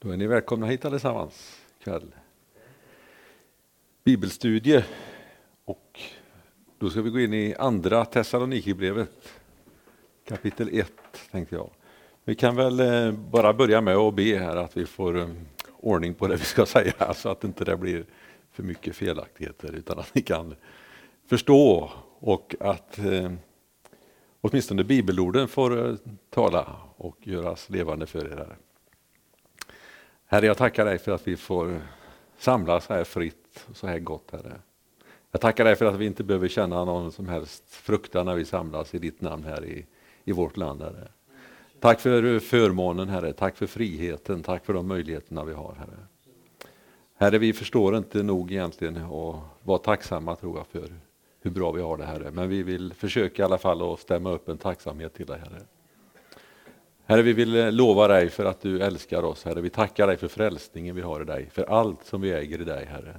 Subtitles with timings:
[0.00, 2.14] Då är ni välkomna hit allesammans ikväll.
[4.04, 4.84] Bibelstudie
[5.64, 6.00] och
[6.78, 9.32] då ska vi gå in i andra Thessalonikerbrevet
[10.28, 10.92] kapitel 1
[11.30, 11.70] tänkte jag.
[12.24, 15.28] Vi kan väl eh, bara börja med att be här att vi får eh,
[15.80, 18.04] ordning på det vi ska säga så att inte det blir
[18.52, 20.54] för mycket felaktigheter utan att ni kan
[21.26, 23.32] förstå och att eh,
[24.40, 25.94] åtminstone bibelorden får eh,
[26.30, 28.36] tala och göras levande för er.
[28.36, 28.56] Här.
[30.30, 31.80] Herre, jag tackar dig för att vi får
[32.38, 34.52] samlas här fritt och så här gott, Herre.
[35.30, 38.44] Jag tackar dig för att vi inte behöver känna någon som helst fruktan när vi
[38.44, 39.86] samlas i ditt namn här i,
[40.24, 41.08] i vårt land, Herre.
[41.80, 43.32] Tack för förmånen, Herre.
[43.32, 44.42] Tack för friheten.
[44.42, 45.98] Tack för de möjligheterna vi har, Herre.
[47.16, 50.94] Herre, vi förstår inte nog egentligen och vara tacksamma tror jag för
[51.40, 52.30] hur bra vi har det, Herre.
[52.30, 55.62] Men vi vill försöka i alla fall att stämma upp en tacksamhet till dig, Herre.
[57.10, 59.60] Herre, vi vill eh, lova dig för att du älskar oss, Herre.
[59.60, 62.64] Vi tackar dig för frälsningen vi har i dig, för allt som vi äger i
[62.64, 63.16] dig, Herre.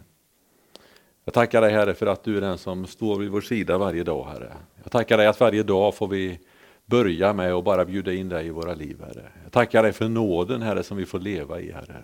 [1.26, 4.04] Jag tackar dig, Herre, för att du är den som står vid vår sida varje
[4.04, 4.54] dag, Herre.
[4.84, 6.40] Jag tackar dig att varje dag får vi
[6.86, 9.31] börja med att bara bjuda in dig i våra liv, Herre.
[9.44, 12.03] Jag tackar dig för nåden, Herre, som vi får leva i, Herre.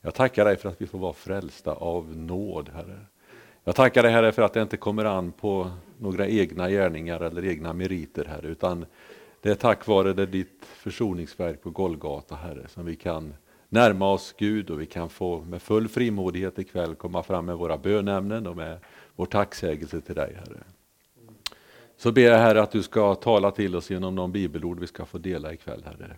[0.00, 2.98] Jag tackar dig för att vi får vara frälsta av nåd, Herre.
[3.64, 7.44] Jag tackar dig, Herre, för att det inte kommer an på några egna gärningar eller
[7.44, 8.86] egna meriter, Herre, utan
[9.40, 13.34] det är tack vare det ditt försoningsverk på Golgata, Herre, som vi kan
[13.68, 17.78] närma oss Gud och vi kan få med full frimodighet ikväll komma fram med våra
[17.78, 18.78] bönämnen och med
[19.16, 20.62] vår tacksägelse till dig, Herre.
[21.96, 25.04] Så ber jag Herre att du ska tala till oss genom de bibelord vi ska
[25.04, 26.16] få dela ikväll, Herre.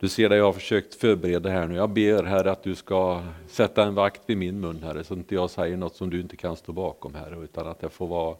[0.00, 1.74] Du ser det jag har försökt förbereda här nu.
[1.74, 5.34] Jag ber Herre att du ska sätta en vakt vid min mun, Herre, så inte
[5.34, 8.36] jag säger något som du inte kan stå bakom, Herre, utan att det får vara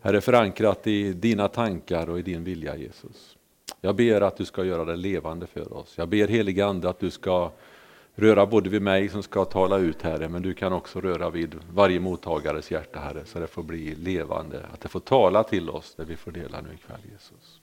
[0.00, 3.33] Herre, förankrat i dina tankar och i din vilja Jesus.
[3.80, 5.98] Jag ber att du ska göra det levande för oss.
[5.98, 7.50] Jag ber helige Ande att du ska
[8.14, 11.54] röra både vid mig som ska tala ut Herre, men du kan också röra vid
[11.72, 15.94] varje mottagares hjärta Herre, så det får bli levande, att det får tala till oss
[15.96, 17.60] det vi får dela nu ikväll Jesus.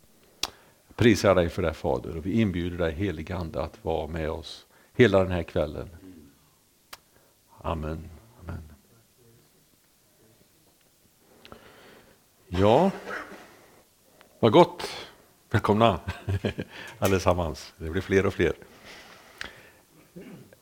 [0.88, 4.31] Jag prisar dig för det Fader och vi inbjuder dig helige Ande att vara med
[4.31, 5.90] oss hela den här kvällen.
[7.61, 8.09] Amen.
[12.47, 12.91] Ja,
[14.40, 14.90] vad gott.
[15.53, 16.00] Välkomna
[17.00, 17.73] allesammans.
[17.78, 18.53] Det blir fler och fler.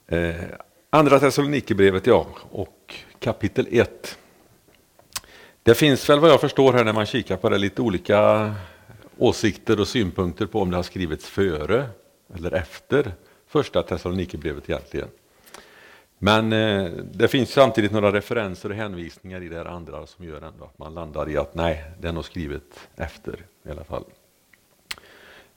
[0.08, 0.36] Eh,
[0.90, 4.18] andra Thessalonikerbrevet, ja, och kapitel 1.
[5.64, 8.52] Det finns väl vad jag förstår här när man kikar på det lite olika
[9.18, 11.86] åsikter och synpunkter på om det har skrivits före
[12.36, 13.12] eller efter
[13.48, 15.10] första Thessalonikerbrevet egentligen.
[16.18, 20.42] Men eh, det finns samtidigt några referenser och hänvisningar i det här andra som gör
[20.42, 24.04] ändå att man landar i att nej, det är nog skrivet efter i alla fall.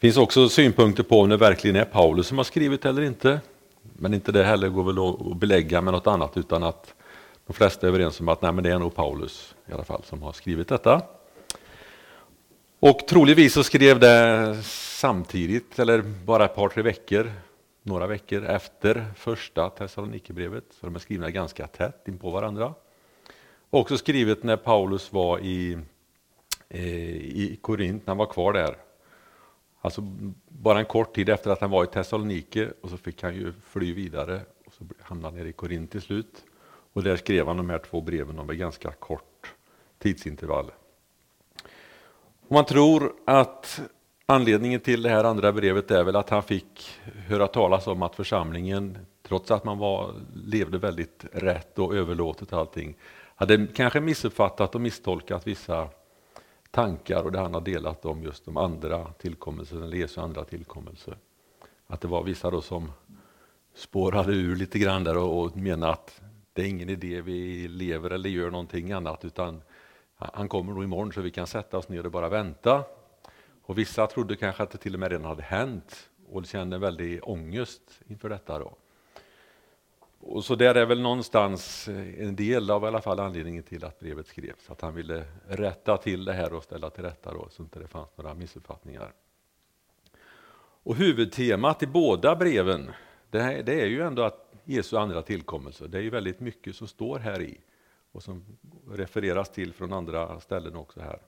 [0.03, 3.41] Det finns också synpunkter på om det verkligen är Paulus som har skrivit eller inte.
[3.83, 6.95] Men inte det heller går väl att belägga med något annat utan att
[7.47, 10.03] de flesta är överens om att nej, men det är nog Paulus i alla fall
[10.05, 11.03] som har skrivit detta.
[12.81, 17.33] Och troligtvis så skrev det samtidigt eller bara ett par tre veckor
[17.83, 22.75] några veckor efter första Thessalonikerbrevet, så de är skrivna ganska tätt in på varandra.
[23.71, 25.79] Också skrivet när Paulus var i,
[26.69, 28.77] eh, i Korint, när han var kvar där.
[29.85, 30.01] Alltså
[30.49, 33.53] bara en kort tid efter att han var i Thessalonike och så fick han ju
[33.53, 36.45] fly vidare och så hamnade han nere i Korint till slut.
[36.93, 39.55] Och där skrev han de här två breven om ett ganska kort
[39.99, 40.71] tidsintervall.
[42.49, 43.81] Och man tror att
[44.27, 48.17] Anledningen till det här andra brevet är väl att han fick höra talas om att
[48.17, 52.97] församlingen, trots att man var, levde väldigt rätt och överlåtet allting,
[53.35, 55.89] hade kanske missuppfattat och misstolkat vissa
[56.73, 61.17] tankar och det han har delat om just de andra tillkommelserna, eller Jesu andra tillkommelse.
[61.87, 62.93] Att det var vissa då som
[63.75, 66.21] spårade ur lite grann där och, och menade att
[66.53, 69.63] det är ingen idé vi lever eller gör någonting annat utan
[70.17, 72.85] han kommer nog imorgon så vi kan sätta oss ner och bara vänta
[73.63, 76.81] och vissa trodde kanske att det till och med redan hade hänt och kände en
[76.81, 78.59] väldig ångest inför detta.
[78.59, 78.77] Då.
[80.25, 83.85] Och så där är väl någonstans eh, en del av i alla fall anledningen till
[83.85, 87.49] att brevet skrevs, att han ville rätta till det här och ställa till rätta då,
[87.51, 89.13] så inte det fanns några missuppfattningar.
[90.83, 92.91] Och huvudtemat i båda breven,
[93.31, 95.87] det, här, det är ju ändå att Jesu andra tillkommelse.
[95.87, 97.61] Det är ju väldigt mycket som står här i
[98.13, 98.45] och som
[98.91, 101.19] refereras till från andra ställen också här.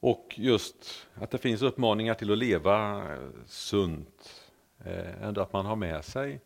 [0.00, 4.44] Och just att det finns uppmaningar till att leva eh, sunt.
[4.84, 6.40] Eh, ändå att man har med sig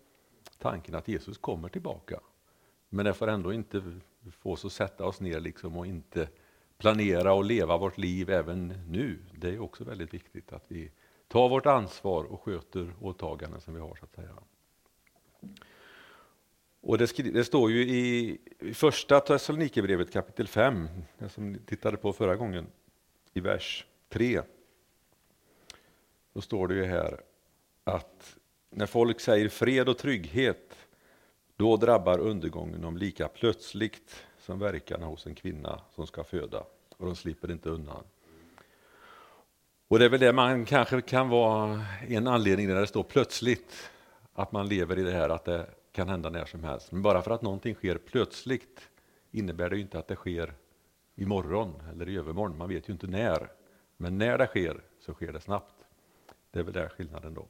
[0.63, 2.21] tanken att Jesus kommer tillbaka.
[2.89, 3.83] Men det får ändå inte
[4.31, 6.29] få oss att sätta oss ner liksom och inte
[6.79, 9.19] planera och leva vårt liv även nu.
[9.37, 10.91] Det är också väldigt viktigt att vi
[11.29, 13.97] tar vårt ansvar och sköter åtaganden som vi har.
[13.97, 14.35] så att säga.
[16.81, 20.89] Och det, det, står ju i, i första Thessalonikerbrevet kapitel 5,
[21.29, 22.67] som ni tittade på förra gången,
[23.33, 24.43] i vers 3.
[26.33, 27.21] Då står det ju här
[27.85, 28.39] att
[28.75, 30.77] när folk säger fred och trygghet,
[31.57, 36.65] då drabbar undergången dem lika plötsligt som verkarna hos en kvinna som ska föda,
[36.97, 38.05] och de slipper inte undan.
[39.89, 43.91] Och det är väl det man kanske kan vara en anledning när det står plötsligt,
[44.35, 46.93] att man lever i det här att det kan hända när som helst.
[46.93, 48.89] Men bara för att någonting sker plötsligt
[49.31, 50.55] innebär det ju inte att det sker
[51.15, 52.59] imorgon eller i övermorgon.
[52.59, 53.51] Man vet ju inte när.
[53.97, 55.75] Men när det sker så sker det snabbt.
[56.51, 57.47] Det är väl där skillnaden då.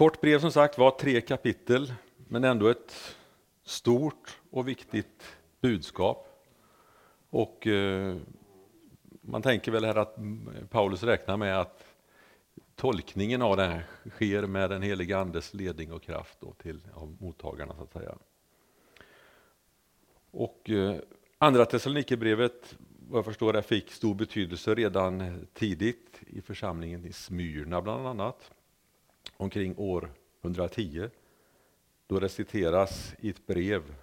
[0.00, 1.94] Kort brev som sagt var tre kapitel,
[2.28, 3.16] men ändå ett
[3.64, 6.46] stort och viktigt budskap.
[7.30, 8.16] Och eh,
[9.20, 10.16] man tänker väl här att
[10.70, 11.84] Paulus räknar med att
[12.76, 17.16] tolkningen av det här sker med den helige Andes ledning och kraft då till av
[17.20, 18.14] mottagarna så att säga.
[20.30, 20.96] Och eh,
[21.38, 22.76] andra Thessalonikerbrevet,
[23.08, 28.50] vad jag förstår det, fick stor betydelse redan tidigt i församlingen i Smyrna bland annat,
[29.36, 30.10] omkring år
[30.42, 31.08] 110,
[32.06, 33.94] då det citeras i ett brev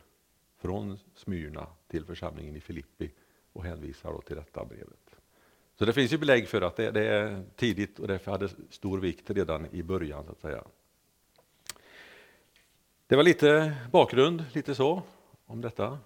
[0.57, 3.11] från Smyrna till församlingen i Filippi
[3.53, 5.15] och hänvisar då till detta brevet.
[5.75, 8.99] Så det finns ju belägg för att det, det är tidigt och det hade stor
[8.99, 10.25] vikt redan i början.
[10.25, 10.63] så att säga.
[13.07, 15.03] Det var lite bakgrund, lite så,
[15.45, 15.99] om detta.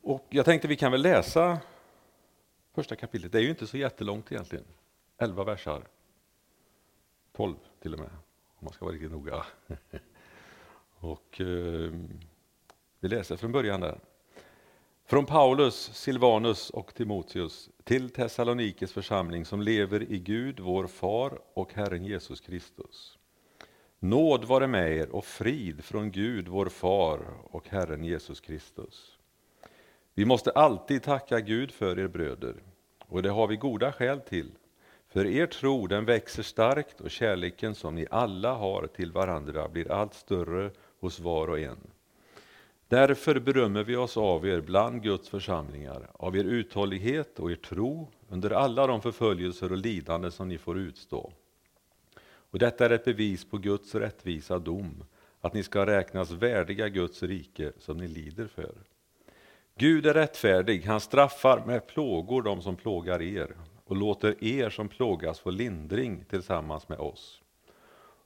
[0.00, 1.58] Och jag tänkte vi kan väl läsa
[2.74, 3.32] första kapitlet.
[3.32, 4.64] Det är ju inte så jättelångt egentligen.
[5.18, 5.82] Elva versar.
[7.36, 8.10] Tolv till och med,
[8.48, 9.46] om man ska vara riktigt noga.
[11.00, 11.92] och eh,
[13.00, 14.00] Vi läser från början där.
[15.06, 21.74] Från Paulus, Silvanus och Timoteus till Thessalonikes församling som lever i Gud, vår far och
[21.74, 23.18] Herren Jesus Kristus.
[23.98, 29.18] Nåd vare med er och frid från Gud, vår far och Herren Jesus Kristus.
[30.14, 32.62] Vi måste alltid tacka Gud för er bröder,
[32.98, 34.52] och det har vi goda skäl till.
[35.14, 39.92] För er tro den växer starkt och kärleken som ni alla har till varandra blir
[39.92, 40.70] allt större
[41.00, 41.78] hos var och en.
[42.88, 48.08] Därför berömmer vi oss av er bland Guds församlingar, av er uthållighet och er tro
[48.28, 51.32] under alla de förföljelser och lidanden som ni får utstå.
[52.24, 55.04] Och detta är ett bevis på Guds rättvisa dom,
[55.40, 58.74] att ni ska räknas värdiga Guds rike som ni lider för.
[59.78, 64.88] Gud är rättfärdig, han straffar med plågor de som plågar er och låter er som
[64.88, 67.42] plågas få lindring tillsammans med oss.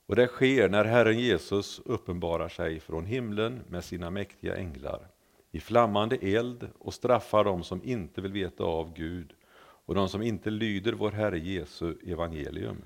[0.06, 5.08] Och det sker när Herren Jesus uppenbarar sig från himlen med sina mäktiga änglar
[5.50, 9.34] i flammande eld och straffar dem som inte vill veta av Gud
[9.88, 12.82] och de som inte lyder vår Herre Jesu evangelium.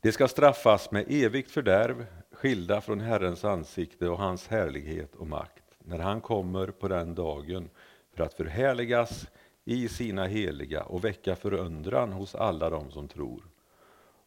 [0.00, 5.64] De ska straffas med evigt fördärv, skilda från Herrens ansikte och hans härlighet och makt,
[5.78, 7.70] när han kommer på den dagen
[8.14, 9.26] för att förhärligas
[9.68, 13.42] i sina heliga och väcka förundran hos alla dem som tror.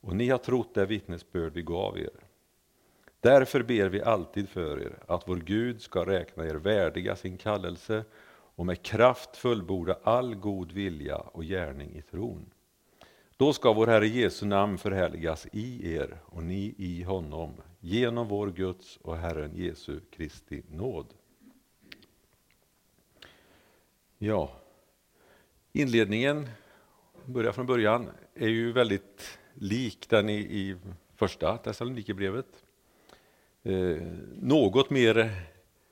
[0.02, 2.10] Och ni har trott det vittnesbörd vi gav er.
[3.20, 8.04] Därför ber vi alltid för er att vår Gud ska räkna er värdiga sin kallelse
[8.56, 12.46] och med kraft fullborda all god vilja och gärning i tron.
[13.38, 18.52] Då ska vår Herre Jesu namn förhärligas i er och ni i honom genom vår
[18.52, 21.14] Guds och Herren Jesu Kristi nåd.
[24.18, 24.59] Ja,
[25.72, 26.50] inledningen,
[27.26, 30.76] börja från början, är ju väldigt lik den i, i
[31.16, 32.64] första Thessalonikerbrevet.
[33.64, 33.98] Eh,
[34.42, 35.32] något mer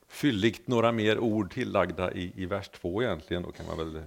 [0.07, 4.03] fylligt, några mer ord tillagda i, i vers 2 egentligen, då kan man väl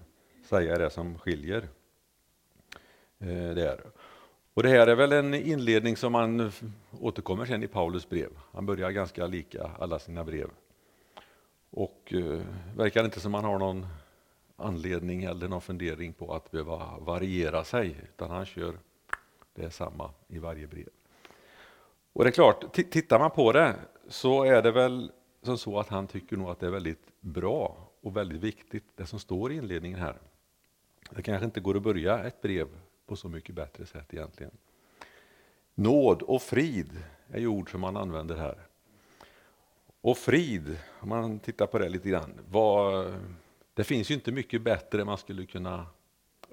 [0.49, 1.69] säga det som skiljer.
[3.19, 3.81] Eh, där.
[4.55, 6.53] Och det här är väl en inledning som man
[7.01, 8.31] återkommer sen i Paulus brev.
[8.53, 10.51] Han börjar ganska lika alla sina brev.
[11.71, 12.41] Och eh,
[12.77, 13.87] verkar inte som man har någon
[14.61, 18.75] anledning eller någon fundering på att behöva variera sig, utan han kör
[19.55, 20.89] det är samma i varje brev.
[22.13, 23.75] Och det är klart, tittar man på det
[24.09, 25.13] så är det väl
[25.43, 29.07] som så att han tycker nog att det är väldigt bra och väldigt viktigt det
[29.07, 30.19] som står i inledningen här.
[31.11, 32.69] Det kanske inte går att börja ett brev
[33.07, 34.53] på så mycket bättre sätt egentligen.
[35.75, 38.67] Nåd och frid är ju ord som man använder här.
[40.01, 43.15] Och frid, om man tittar på det lite grann, vad,
[43.75, 45.87] det finns ju inte mycket bättre man skulle kunna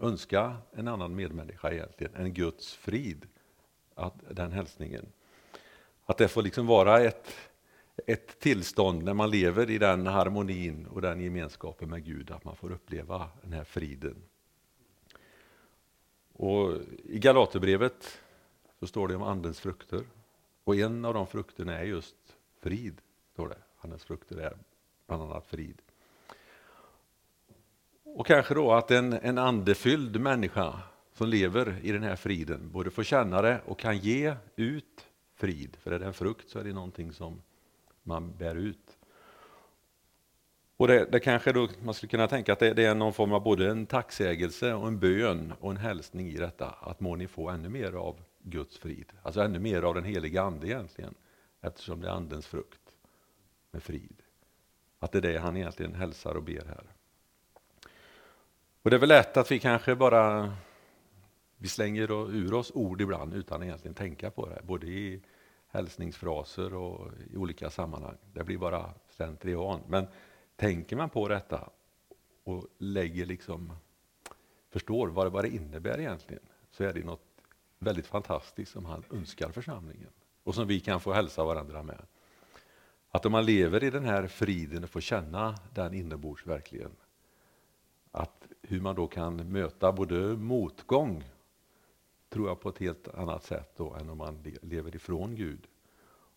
[0.02, 3.26] önska en annan medmänniska egentligen än Guds frid.
[3.96, 5.06] Att den hälsningen.
[6.06, 7.34] Att det får liksom vara ett,
[8.06, 12.56] ett tillstånd när man lever i den harmonin och den gemenskapen med Gud, att man
[12.56, 14.16] får uppleva den här friden.
[16.34, 18.20] Och I Galaterbrevet
[18.80, 20.04] så står det om Andens frukter.
[20.64, 22.16] Och en av de frukterna är just
[22.60, 23.02] frid,
[23.34, 23.58] står det.
[23.78, 24.58] Andens frukter är
[25.08, 25.82] bland annat frid.
[28.18, 30.80] Och kanske då att en, en andefylld människa
[31.14, 35.78] som lever i den här friden både får känna det och kan ge ut frid.
[35.82, 37.42] För är det en frukt så är det någonting som
[38.04, 38.98] man bär ut.
[40.78, 43.34] Och det, det kanske då, man skulle kunna tänka att det, det, är någon form
[43.34, 46.70] av både en tacksägelse och en bön och en hälsning i detta.
[46.70, 49.12] Att må ni få ännu mer av Guds frid.
[49.24, 51.14] Alltså ännu mer av den heliga Ande egentligen.
[51.62, 52.82] Eftersom det är Andens frukt
[53.72, 54.22] med frid.
[55.00, 56.97] Att det är det han egentligen hälsar och ber här.
[58.82, 60.54] Och det är väl lätt att vi kanske bara
[61.58, 64.62] vi slänger ur oss ord ibland utan egentligen tänka på det.
[64.64, 65.22] Både i
[65.68, 68.18] hälsningsfraser och i olika sammanhang.
[68.34, 69.82] Det blir bara slentrian.
[69.88, 70.08] Men
[70.56, 71.70] tänker man på detta
[72.44, 73.74] och lägger liksom,
[74.70, 77.26] förstår vad det, vad det innebär egentligen, så är det något
[77.80, 80.10] väldigt fantastiskt som han önskar församlingen.
[80.44, 82.02] Och som vi kan få hälsa varandra med.
[83.10, 86.92] Att om man lever i den här friden och får känna den inombords verkligen,
[88.68, 91.24] hur man då kan möta både motgång,
[92.30, 95.68] tror jag på ett helt annat sätt då, än om man lever ifrån Gud.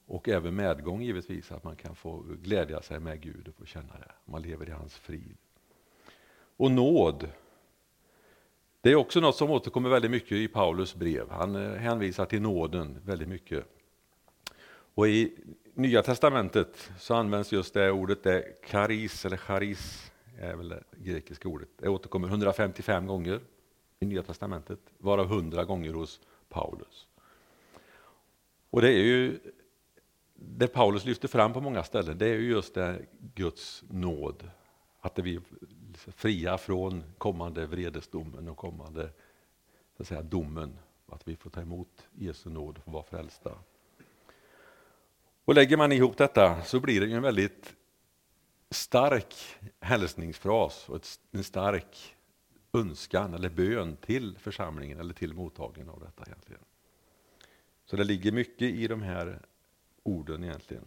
[0.07, 3.99] Och även medgång givetvis, att man kan få glädja sig med Gud och få känna
[3.99, 4.13] det.
[4.25, 5.37] Man lever i hans frid.
[6.57, 7.29] Och nåd,
[8.81, 11.31] det är också något som återkommer väldigt mycket i Paulus brev.
[11.31, 13.65] Han eh, hänvisar till nåden väldigt mycket.
[14.95, 15.37] Och i
[15.75, 20.10] Nya Testamentet så används just det ordet, det karis eller charis,
[20.41, 21.69] är väl det grekiska ordet.
[21.77, 23.41] Det återkommer 155 gånger
[23.99, 27.09] i Nya Testamentet, varav 100 gånger hos Paulus.
[28.71, 29.39] Och det är ju
[30.35, 34.51] det Paulus lyfter fram på många ställen, det är ju just det Guds nåd.
[35.01, 35.43] Att vi är
[35.97, 39.11] fria från kommande vredesdomen och kommande
[39.97, 40.79] så att säga, domen.
[41.07, 43.51] Att vi får ta emot Jesu nåd och få vara frälsta.
[45.45, 47.75] Och lägger man ihop detta så blir det ju en väldigt
[48.71, 49.35] stark
[49.81, 52.17] hälsningsfras och en stark
[52.73, 56.63] önskan eller bön till församlingen eller till mottagningen av detta egentligen.
[57.85, 59.41] Så det ligger mycket i de här
[60.03, 60.85] orden egentligen.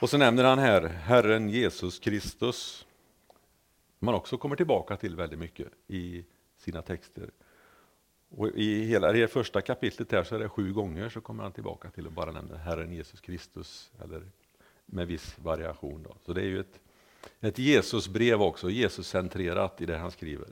[0.00, 2.86] Och så nämner han här Herren Jesus Kristus.
[3.98, 6.24] Man också kommer tillbaka till väldigt mycket i
[6.56, 7.30] sina texter.
[8.30, 11.52] Och I hela det första kapitlet här så är det sju gånger så kommer han
[11.52, 14.30] tillbaka till att bara nämna Herren Jesus Kristus, eller
[14.90, 16.02] med viss variation.
[16.02, 16.16] Då.
[16.26, 16.80] Så det är ju ett,
[17.40, 20.48] ett Jesusbrev också, Jesuscentrerat i det han skriver.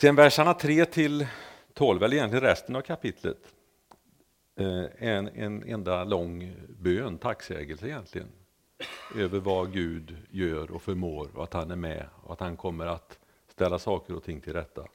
[0.00, 1.26] Sen verserna 3 till
[1.74, 3.38] 12, eller egentligen resten av kapitlet,
[4.56, 8.28] är en, en enda lång bön, tacksägelse egentligen,
[9.16, 12.86] över vad Gud gör och förmår och att han är med och att han kommer
[12.86, 13.18] att
[13.48, 14.86] ställa saker och ting till rätta.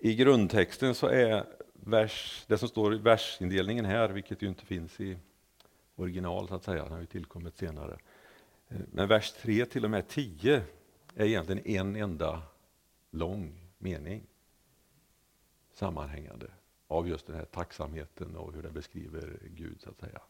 [0.00, 1.44] I grundtexten så är
[1.88, 5.18] vers, det som står i versindelningen här, vilket ju inte finns i
[5.96, 7.98] original så att säga, den har ju tillkommit senare.
[8.68, 10.62] Eh, men vers 3 till och med 10
[11.14, 12.42] är egentligen en enda
[13.10, 14.26] lång mening,
[15.72, 16.46] sammanhängande
[16.88, 20.20] av just den här tacksamheten och hur den beskriver Gud så att säga.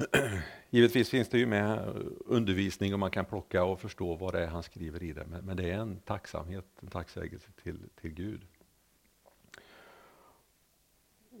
[0.70, 1.94] Givetvis finns det ju med
[2.26, 5.44] undervisning och man kan plocka och förstå vad det är han skriver i det, men,
[5.44, 8.46] men det är en tacksamhet, en tacksägelse till, till Gud.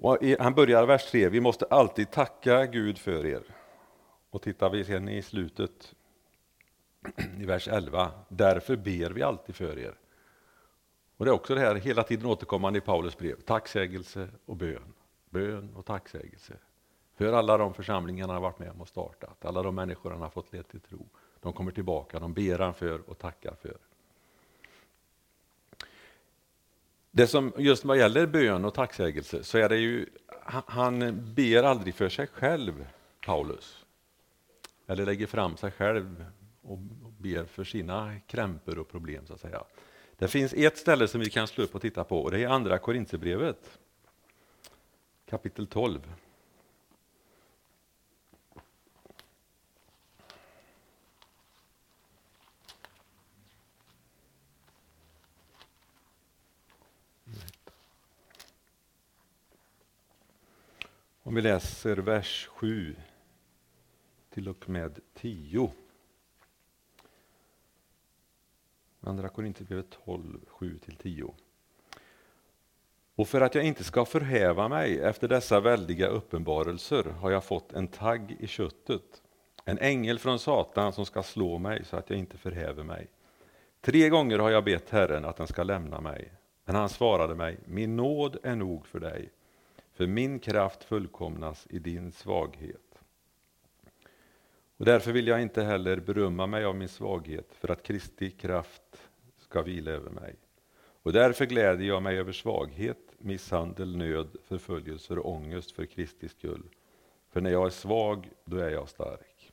[0.00, 3.42] Och han börjar vers 3, vi måste alltid tacka Gud för er.
[4.30, 5.94] Och tittar vi sen i slutet,
[7.38, 9.94] i vers 11, därför ber vi alltid för er.
[11.16, 13.40] Och Det är också det här hela tiden återkommande i Paulus brev.
[13.40, 14.92] Tacksägelse och bön.
[15.30, 16.54] Bön och tacksägelse.
[17.14, 19.44] För alla de församlingar han har varit med om och startat.
[19.44, 21.08] Alla de människor han har fått led till tro.
[21.40, 23.76] De kommer tillbaka, de ber han för och tackar för.
[27.10, 30.06] Det som just vad gäller bön och tacksägelse så är det ju,
[30.66, 32.86] han ber aldrig för sig själv,
[33.26, 33.84] Paulus.
[34.86, 36.24] Eller lägger fram sig själv
[36.62, 36.78] och
[37.18, 39.64] ber för sina krämpor och problem så att säga.
[40.18, 42.48] Det finns ett ställe som vi kan slå upp och titta på och det är
[42.48, 43.78] andra Korinthierbrevet
[45.30, 46.00] kapitel 12.
[61.40, 62.96] Vi läser vers 7
[64.30, 65.72] till och med 10.
[69.00, 71.32] Andra Korinthierbrevet 12, 7-10.
[73.14, 77.72] Och för att jag inte ska förhäva mig efter dessa väldiga uppenbarelser har jag fått
[77.72, 79.22] en tagg i köttet,
[79.64, 83.06] en ängel från Satan som ska slå mig så att jag inte förhäver mig.
[83.80, 86.32] Tre gånger har jag bett Herren att den ska lämna mig,
[86.64, 89.30] Men han svarade mig, min nåd är nog för dig,
[90.00, 93.00] för min kraft fullkomnas i din svaghet.
[94.76, 99.08] Och därför vill jag inte heller berömma mig av min svaghet, för att Kristi kraft
[99.38, 100.36] ska vila över mig.
[101.02, 106.62] Och därför gläder jag mig över svaghet, misshandel, nöd, förföljelser och ångest för Kristi skull.
[107.30, 109.52] För när jag är svag, då är jag stark.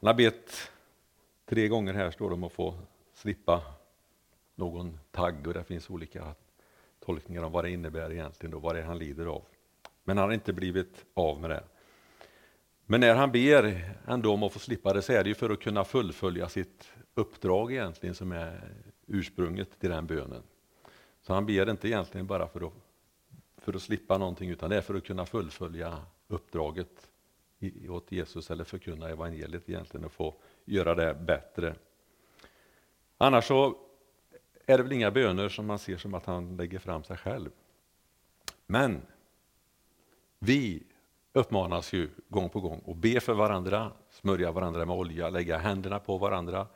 [0.00, 0.70] Han har bett
[1.46, 2.74] tre gånger här, står det om att få
[3.14, 3.62] slippa
[4.54, 6.34] någon tagg och det finns olika
[7.08, 9.42] tolkningar om vad det innebär egentligen, då, vad det är han lider av.
[10.04, 11.64] Men han har inte blivit av med det.
[12.86, 15.50] Men när han ber ändå om att få slippa det så är det ju för
[15.50, 18.60] att kunna fullfölja sitt uppdrag egentligen som är
[19.06, 20.42] ursprunget till den bönen.
[21.22, 22.72] Så han ber inte egentligen bara för att,
[23.56, 25.98] för att slippa någonting utan det är för att kunna fullfölja
[26.28, 27.10] uppdraget
[27.88, 30.34] åt Jesus eller förkunna evangeliet egentligen och få
[30.64, 31.74] göra det bättre.
[33.18, 33.87] Annars så
[34.70, 37.50] är det väl inga böner som man ser som att han lägger fram sig själv.
[38.66, 39.02] Men
[40.38, 40.82] vi
[41.32, 45.98] uppmanas ju gång på gång att be för varandra, smörja varandra med olja, lägga händerna
[45.98, 46.66] på varandra.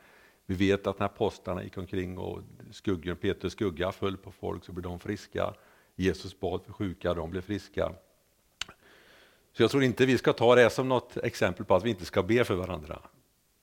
[0.47, 4.73] Vi vet att när apostlarna gick omkring och skuggen, Petrus skugga föll på folk så
[4.73, 5.55] blev de friska.
[5.95, 7.93] Jesus bad för sjuka, de blev friska.
[9.53, 12.05] Så jag tror inte vi ska ta det som något exempel på att vi inte
[12.05, 13.03] ska be för varandra.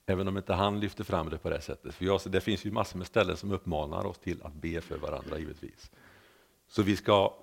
[0.06, 1.94] Även om inte han lyfter fram det på det sättet.
[1.94, 4.98] För jag, det finns ju massor med ställen som uppmanar oss till att be för
[4.98, 5.90] varandra givetvis.
[6.68, 7.34] Så vi ska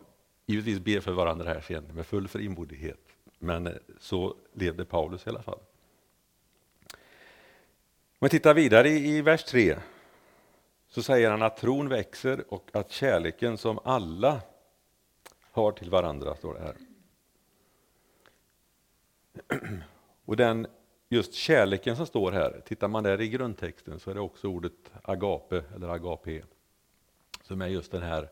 [0.46, 3.00] givetvis be för varandra här sen med full frimodighet.
[3.40, 5.60] Men eh, så levde Paulus i alla fall.
[8.20, 9.78] Om vi tittar vidare i, i vers 3
[10.90, 14.42] så säger han att tron växer och att kärleken som alla
[15.52, 16.76] har till varandra, står det här.
[20.26, 20.68] Och den
[21.10, 24.92] just kärleken som står här, tittar man där i grundtexten så är det också ordet
[25.02, 26.44] agape eller agape
[27.42, 28.30] som är just den här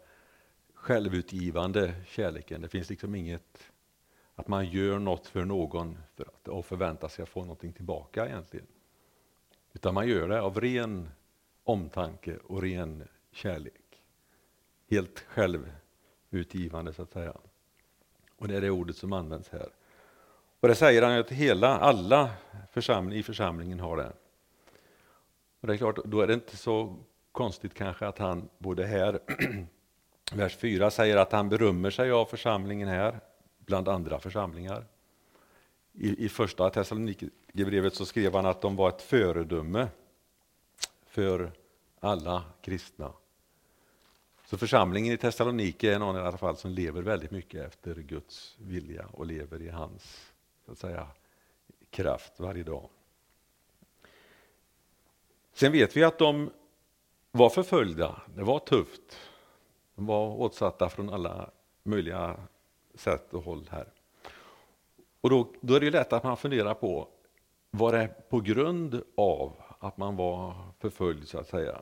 [0.73, 2.61] självutgivande kärleken.
[2.61, 3.71] Det finns liksom inget
[4.35, 8.27] att man gör något för någon för att, och förväntar sig att få någonting tillbaka
[8.27, 8.67] egentligen.
[9.73, 11.09] Utan man gör det av ren
[11.63, 14.01] omtanke och ren kärlek.
[14.89, 17.37] Helt självutgivande så att säga.
[18.37, 19.69] Och det är det ordet som används här.
[20.65, 22.29] Och det säger han att hela, alla
[22.71, 24.13] församling, i församlingen har det.
[25.61, 26.95] Och det är klart, då är det inte så
[27.31, 29.19] konstigt kanske att han både här,
[30.33, 33.19] vers 4 säger att han berömmer sig av församlingen här,
[33.57, 34.85] bland andra församlingar.
[35.93, 39.87] I, i första Thessalonikerbrevet så skrev han att de var ett föredöme
[41.05, 41.51] för
[41.99, 43.11] alla kristna.
[44.45, 48.55] Så församlingen i Thessalonike är någon i alla fall som lever väldigt mycket efter Guds
[48.59, 50.31] vilja och lever i hans
[50.65, 51.07] så att säga,
[51.89, 52.89] kraft varje dag.
[55.53, 56.51] Sen vet vi att de
[57.31, 59.17] var förföljda, det var tufft.
[59.95, 61.49] De var åtsatta från alla
[61.83, 62.37] möjliga
[62.93, 63.87] sätt och håll här.
[65.21, 67.07] Och då, då är det lätt att man funderar på,
[67.71, 71.81] var det på grund av att man var förföljd så att säga?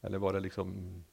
[0.00, 1.04] Eller var det liksom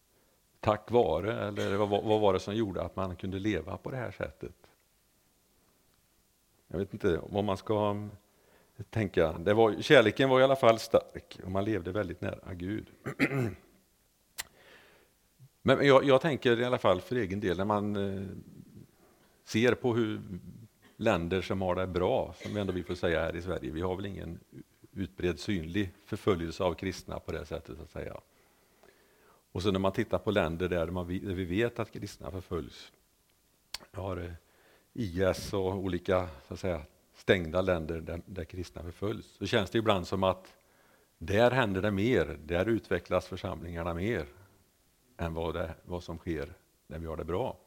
[0.60, 3.98] tack vare, eller vad, vad var det som gjorde att man kunde leva på det
[3.98, 4.67] här sättet?
[6.68, 8.08] Jag vet inte vad man ska
[8.90, 9.32] tänka.
[9.32, 12.88] Det var, kärleken var i alla fall stark och man levde väldigt nära Gud.
[15.62, 18.28] Men jag, jag tänker i alla fall för egen del när man eh,
[19.46, 20.22] ser på hur
[20.98, 23.82] länder som har det bra, som vi ändå vi får säga här i Sverige, vi
[23.82, 24.40] har väl ingen
[24.92, 27.80] utbredd synlig förföljelse av kristna på det sättet.
[27.80, 28.18] att säga.
[29.52, 32.92] Och så när man tittar på länder där, man, där vi vet att kristna förföljs.
[33.92, 34.32] Jag har eh,
[34.98, 36.82] IS och olika så att säga,
[37.16, 40.54] stängda länder där, där kristna förföljs, så känns det ibland som att
[41.18, 44.26] där händer det mer, där utvecklas församlingarna mer
[45.18, 46.54] än vad, det, vad som sker
[46.88, 47.58] när vi har det bra.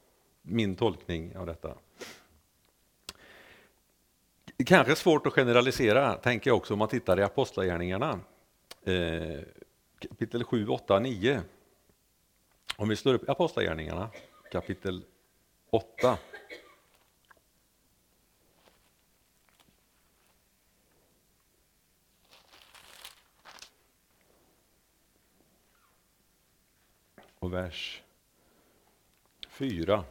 [0.42, 1.74] Min tolkning av detta.
[4.66, 8.20] Kanske svårt att generalisera, tänker jag också om man tittar i Apostlagärningarna.
[8.84, 9.40] Eh,
[9.98, 11.42] kapitel 7, 8, 9.
[12.76, 14.10] Om vi slår upp Apostlagärningarna,
[14.52, 15.04] kapitel
[15.70, 16.18] 8.
[27.40, 28.02] Och vers
[29.48, 30.04] 4.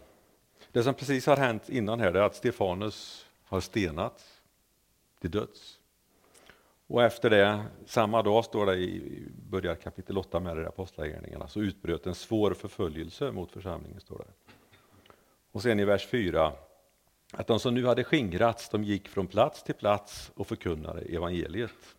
[0.72, 4.42] Det som precis har hänt innan här är att Stefanus har stenats
[5.22, 5.80] till döds.
[6.88, 11.60] Och efter det, samma dag står det i börjar kapitel 8 med det Apostlagärningarna, så
[11.60, 14.00] utbröt en svår förföljelse mot församlingen.
[14.00, 14.54] står det.
[15.52, 16.54] Och sen i vers 4,
[17.32, 21.96] att de som nu hade skingrats, de gick från plats till plats och förkunnade evangeliet.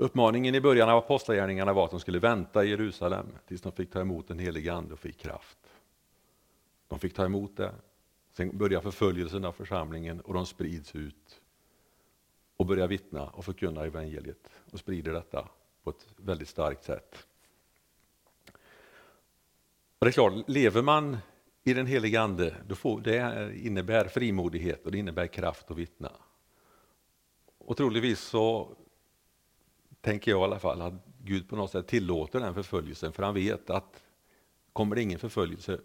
[0.00, 3.90] Uppmaningen i början av apostlagärningarna var att de skulle vänta i Jerusalem tills de fick
[3.90, 5.58] ta emot den helige Ande och fick kraft.
[6.88, 7.72] De fick ta emot det.
[8.32, 11.40] Sen börjar förföljelsen av församlingen och de sprids ut
[12.56, 15.48] och börjar vittna och förkunna evangeliet och sprider detta
[15.82, 17.26] på ett väldigt starkt sätt.
[19.98, 21.18] Och det är klart, lever man
[21.64, 26.12] i den helige Ande, då får, det innebär frimodighet och det innebär kraft att vittna.
[27.58, 28.76] Och troligtvis så
[30.00, 33.34] tänker jag i alla fall att Gud på något sätt tillåter den förföljelsen för han
[33.34, 34.02] vet att
[34.72, 35.80] kommer det ingen förföljelse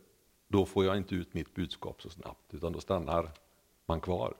[0.47, 3.31] då får jag inte ut mitt budskap så snabbt utan då stannar
[3.85, 4.33] man kvar.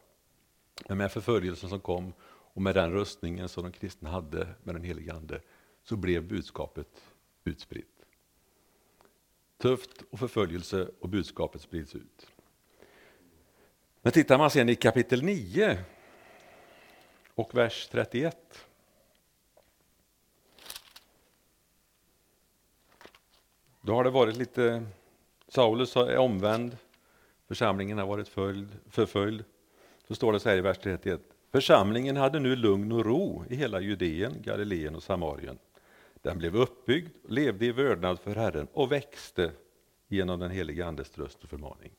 [0.88, 2.14] Men med förföljelsen som kom
[2.56, 5.42] och med den röstningen som de kristna hade med den helige Ande
[5.84, 6.88] så blev budskapet
[7.44, 8.06] utspritt.
[9.58, 12.28] Tufft och förföljelse och budskapet sprids ut.
[14.02, 15.78] Men tittar man sen i kapitel 9
[17.36, 18.66] och vers 31
[23.86, 24.84] Då har det varit lite,
[25.48, 26.78] Saulus är omvänd,
[27.48, 29.44] församlingen har varit följd, förföljd.
[30.08, 31.22] Så står det så här i vers 31.
[31.52, 35.58] Församlingen hade nu lugn och ro i hela Judeen, Galileen och Samarien.
[36.22, 39.52] Den blev uppbyggd, levde i vördnad för Herren och växte
[40.08, 41.92] genom den helige Andes tröst och förmaning.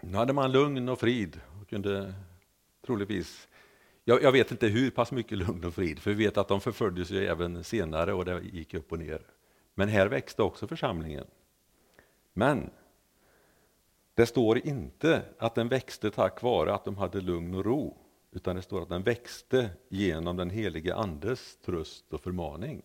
[0.00, 2.14] Nu hade man lugn och frid och kunde
[2.86, 3.48] troligtvis
[4.04, 6.60] jag, jag, vet inte hur pass mycket lugn och frid, för vi vet att de
[6.60, 9.22] förföljdes ju även senare och det gick upp och ner.
[9.78, 11.26] Men här växte också församlingen.
[12.32, 12.70] Men
[14.14, 17.96] det står inte att den växte tack vare att de hade lugn och ro,
[18.30, 22.82] utan det står att den växte genom den helige Andes tröst och förmaning.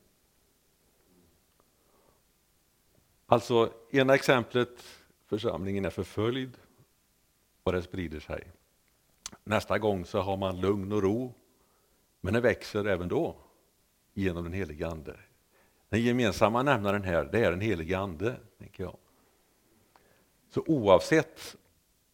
[3.25, 4.84] Alltså, ena exemplet,
[5.25, 6.58] församlingen är förföljd
[7.63, 8.51] och det sprider sig.
[9.43, 11.34] Nästa gång så har man lugn och ro,
[12.21, 13.36] men det växer även då
[14.13, 15.19] genom den helige Ande.
[15.93, 18.97] Den gemensamma nämnaren här, det är den helige Ande, tänker jag.
[20.49, 21.56] Så oavsett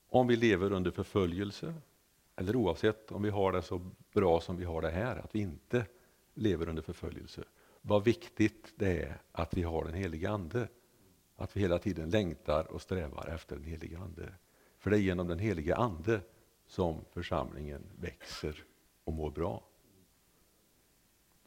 [0.09, 1.73] om vi lever under förföljelse
[2.35, 5.39] eller oavsett om vi har det så bra som vi har det här, att vi
[5.39, 5.85] inte
[6.33, 7.43] lever under förföljelse.
[7.81, 10.67] Vad viktigt det är att vi har den helige Ande.
[11.35, 14.33] Att vi hela tiden längtar och strävar efter den helige Ande.
[14.77, 16.21] För det är genom den helige Ande
[16.67, 18.63] som församlingen växer
[19.03, 19.68] och mår bra.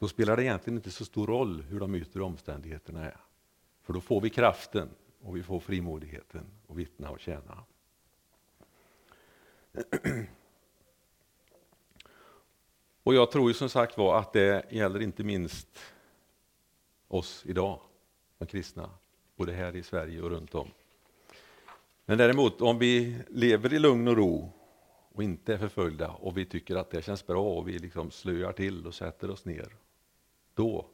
[0.03, 3.17] Då spelar det egentligen inte så stor roll hur de yttre omständigheterna är.
[3.81, 4.89] För då får vi kraften
[5.21, 7.63] och vi får frimodigheten att vittna och tjäna.
[13.03, 15.79] Och jag tror ju som sagt var att det gäller inte minst
[17.07, 17.79] oss idag,
[18.37, 18.89] de kristna,
[19.35, 20.71] både här i Sverige och runt om.
[22.05, 24.51] Men däremot om vi lever i lugn och ro
[25.13, 28.51] och inte är förföljda och vi tycker att det känns bra och vi liksom slöar
[28.51, 29.82] till och sätter oss ner
[30.53, 30.89] då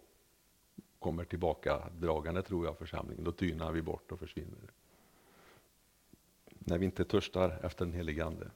[0.99, 3.23] kommer tillbaka dragande tror jag församlingen.
[3.23, 4.71] Då tynar vi bort och försvinner.
[6.45, 8.51] När vi inte törstar efter den helige Ande.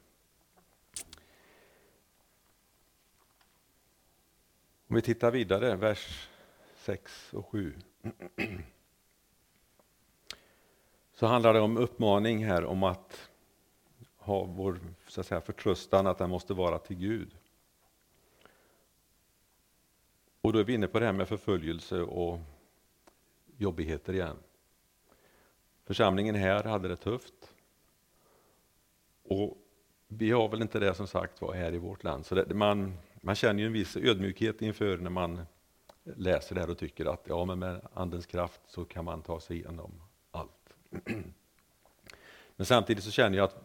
[4.87, 6.29] Om vi tittar vidare, vers
[6.75, 7.73] 6 och 7.
[11.13, 13.29] Så handlar det om uppmaning här om att
[14.17, 17.37] ha vår så att säga, förtröstan att den måste vara till Gud.
[20.43, 22.39] Och då är vi inne på det här med förföljelse och
[23.58, 24.36] jobbigheter igen.
[25.86, 27.34] Församlingen här hade det tufft.
[29.23, 29.58] Och
[30.08, 32.25] vi har väl inte det som sagt var här i vårt land.
[32.25, 35.41] Så det, man, man känner ju en viss ödmjukhet inför när man
[36.03, 39.39] läser det här och tycker att ja, men med Andens kraft så kan man ta
[39.39, 39.91] sig igenom
[40.32, 40.75] allt.
[42.56, 43.63] Men samtidigt så känner jag att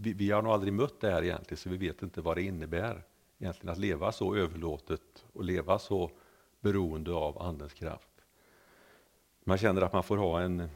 [0.00, 2.42] vi, vi har nog aldrig mött det här egentligen, så vi vet inte vad det
[2.42, 3.02] innebär
[3.44, 6.10] egentligen att leva så överlåtet och leva så
[6.60, 8.08] beroende av Andens kraft.
[9.44, 10.68] Man känner att man får ha en,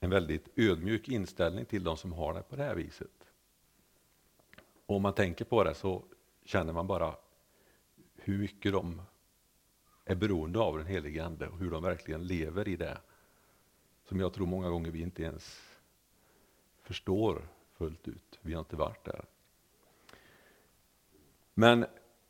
[0.00, 3.30] en väldigt ödmjuk inställning till de som har det på det här viset.
[4.86, 6.02] Och om man tänker på det så
[6.44, 7.16] känner man bara
[8.14, 9.02] hur mycket de
[10.04, 12.98] är beroende av den helige Ande och hur de verkligen lever i det.
[14.04, 15.60] Som jag tror många gånger vi inte ens
[16.82, 18.38] förstår fullt ut.
[18.40, 19.24] Vi har inte varit där.
[21.58, 21.86] Men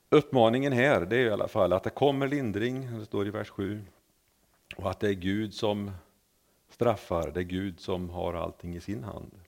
[0.08, 3.48] uppmaningen här det är i alla fall att det kommer lindring, det står i vers
[3.50, 3.84] 7.
[4.76, 5.90] Och att det är Gud som
[6.68, 9.40] straffar, det är Gud som har allting i sin hand.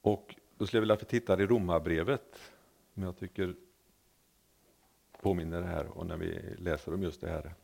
[0.00, 2.52] Och då skulle jag vilja att vi tittar i Romarbrevet,
[2.94, 3.54] som jag tycker
[5.20, 7.54] påminner det här, och när vi läser om just det här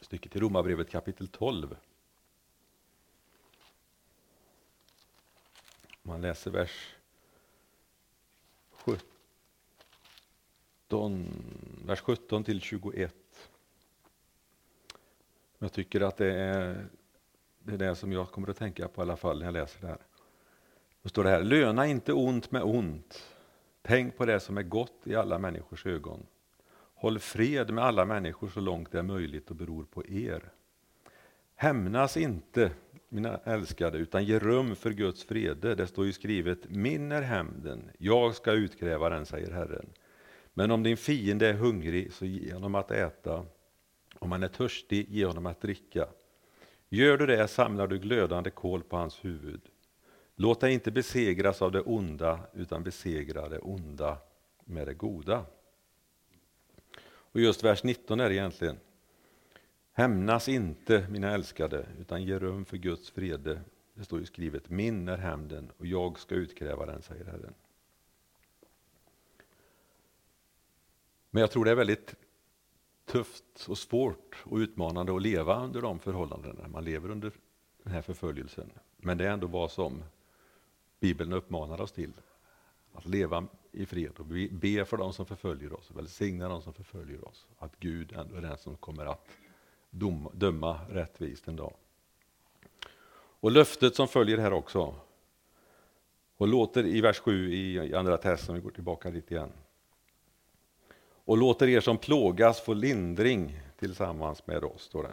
[0.00, 1.76] stycket i Romarbrevet kapitel 12.
[6.02, 6.96] Man läser vers
[8.80, 9.00] 17,
[11.86, 13.14] vers 17 till 21.
[15.58, 16.86] Jag tycker att det är,
[17.58, 19.80] det är det som jag kommer att tänka på i alla fall när jag läser
[19.80, 19.98] det här.
[21.02, 23.36] Då står det här, löna inte ont med ont.
[23.82, 26.26] Tänk på det som är gott i alla människors ögon.
[26.94, 30.52] Håll fred med alla människor så långt det är möjligt och beror på er.
[31.60, 32.70] Hämnas inte,
[33.08, 35.74] mina älskade, utan ge rum för Guds frede.
[35.74, 39.86] Det står ju skrivet, min är hämnden, jag ska utkräva den, säger Herren.
[40.54, 43.46] Men om din fiende är hungrig, så ge honom att äta.
[44.18, 46.08] Om han är törstig, ge honom att dricka.
[46.88, 49.60] Gör du det samlar du glödande kol på hans huvud.
[50.36, 54.18] Låt dig inte besegras av det onda, utan besegra det onda
[54.64, 55.44] med det goda.
[57.06, 58.76] Och just vers 19 är det egentligen.
[60.00, 63.60] Hämnas inte, mina älskade, utan ge rum för Guds vrede.
[63.94, 67.54] Det står ju skrivet, min är hämnden och jag ska utkräva den, säger Herren.
[71.30, 72.14] Men jag tror det är väldigt
[73.04, 76.68] tufft och svårt och utmanande att leva under de förhållandena.
[76.68, 77.32] Man lever under
[77.82, 78.70] den här förföljelsen.
[78.96, 80.02] Men det är ändå vad som
[81.00, 82.12] Bibeln uppmanar oss till.
[82.92, 87.28] Att leva i fred och be för de som förföljer oss, välsigna de som förföljer
[87.28, 87.46] oss.
[87.58, 89.28] Att Gud ändå är den som kommer att
[90.32, 91.74] döma rättvist en dag.
[93.12, 94.94] Och löftet som följer här också,
[96.36, 99.52] och låter i vers 7 i andra testen, vi går tillbaka dit igen.
[101.24, 105.12] Och låter er som plågas få lindring tillsammans med oss, står det.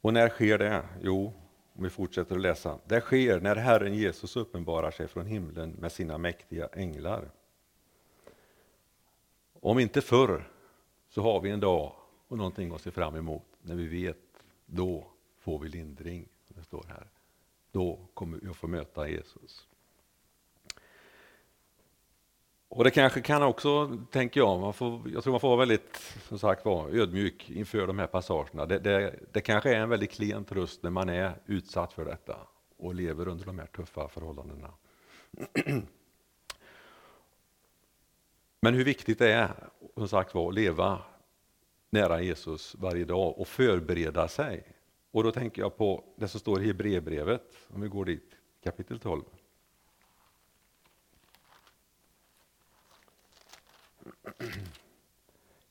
[0.00, 0.88] Och när sker det?
[1.02, 1.32] Jo,
[1.72, 2.78] om vi fortsätter att läsa.
[2.86, 7.30] Det sker när Herren Jesus uppenbarar sig från himlen med sina mäktiga änglar.
[9.60, 10.50] Om inte förr
[11.08, 11.92] så har vi en dag
[12.28, 15.06] och någonting att se fram emot när vi vet, då
[15.38, 16.28] får vi lindring.
[16.48, 17.06] Det står här.
[17.72, 19.68] Då kommer vi att få möta Jesus.
[22.68, 25.96] Och det kanske kan också, tänker jag, man får, jag tror man får vara väldigt
[26.28, 28.66] som sagt var, ödmjuk inför de här passagerna.
[28.66, 32.36] Det, det, det kanske är en väldigt klen tröst när man är utsatt för detta
[32.76, 34.74] och lever under de här tuffa förhållandena.
[38.60, 39.50] Men hur viktigt det är
[39.94, 41.02] som sagt var, att leva
[41.90, 44.64] nära Jesus varje dag och förbereda sig.
[45.10, 48.98] Och då tänker jag på det som står i Hebreerbrevet, om vi går dit, kapitel
[48.98, 49.22] 12.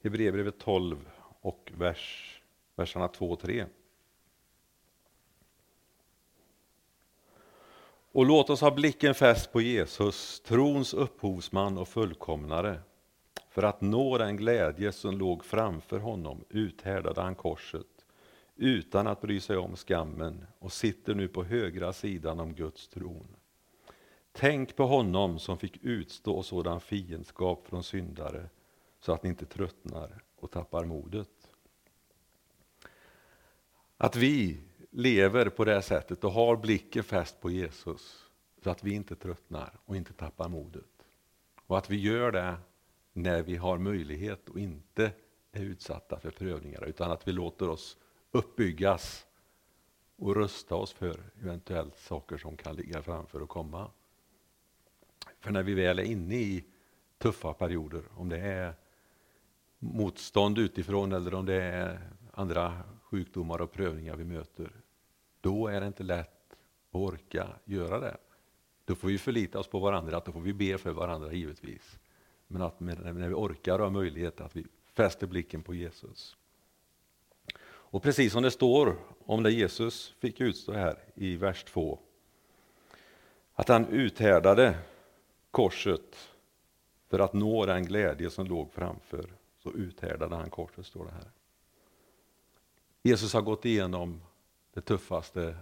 [0.03, 1.09] Hebreerbrevet 12
[1.41, 2.41] och vers,
[2.75, 3.65] verserna 2 och 3.
[8.11, 12.81] Och låt oss ha blicken fäst på Jesus, trons upphovsman och fullkomnare.
[13.57, 18.05] För att nå den glädje som låg framför honom uthärdade han korset
[18.55, 23.27] utan att bry sig om skammen och sitter nu på högra sidan om Guds tron.
[24.31, 28.49] Tänk på honom som fick utstå sådan fiendskap från syndare
[28.99, 31.51] så att ni inte tröttnar och tappar modet.
[33.97, 38.25] Att vi lever på det sättet och har blicken fäst på Jesus
[38.63, 41.05] så att vi inte tröttnar och inte tappar modet.
[41.67, 42.55] Och att vi gör det
[43.17, 45.11] när vi har möjlighet och inte
[45.51, 47.97] är utsatta för prövningar utan att vi låter oss
[48.31, 49.27] uppbyggas
[50.15, 53.91] och rusta oss för eventuellt saker som kan ligga framför och komma.
[55.39, 56.65] För när vi väl är inne i
[57.17, 58.73] tuffa perioder, om det är
[59.79, 64.71] motstånd utifrån eller om det är andra sjukdomar och prövningar vi möter,
[65.41, 66.51] då är det inte lätt
[66.89, 68.17] att orka göra det.
[68.85, 71.99] Då får vi förlita oss på varandra, då får vi be för varandra givetvis.
[72.47, 76.37] Men att när vi orkar och har möjlighet att vi fäster blicken på Jesus.
[77.65, 81.99] Och precis som det står om det Jesus fick utstå här i vers 2.
[83.53, 84.77] Att han uthärdade
[85.51, 86.29] korset
[87.09, 89.25] för att nå den glädje som låg framför.
[89.63, 91.31] Så uthärdade han korset, står det här.
[93.03, 94.21] Jesus har gått igenom
[94.73, 95.57] det tuffaste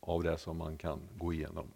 [0.00, 1.66] av det som man kan gå igenom.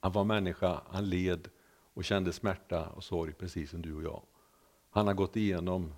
[0.00, 1.48] Han var människa, han led
[1.94, 4.22] och kände smärta och sorg precis som du och jag.
[4.90, 5.94] Han har gått igenom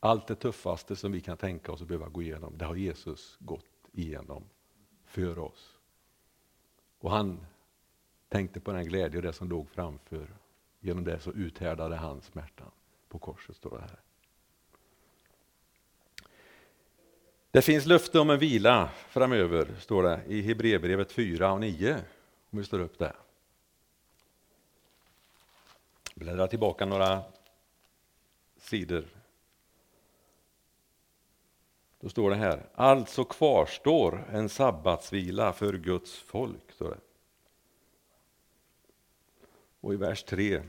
[0.00, 2.58] allt det tuffaste som vi kan tänka oss att behöva gå igenom.
[2.58, 4.44] Det har Jesus gått igenom
[5.04, 5.78] för oss.
[6.98, 7.46] Och han
[8.28, 10.28] tänkte på den glädje och det som låg framför.
[10.80, 12.70] Genom det så uthärdade han smärtan
[13.08, 14.00] på korset, står det här.
[17.50, 21.94] Det finns löfte om en vila framöver, står det i Hebreerbrevet 4 och 9.
[22.50, 23.12] Om vi slår upp det.
[26.14, 27.22] Bläddra tillbaka några
[28.56, 29.04] sidor.
[32.00, 36.72] Då står det här, alltså kvarstår en sabbatsvila för Guds folk.
[36.72, 37.00] Står det.
[39.80, 40.62] Och i vers 3,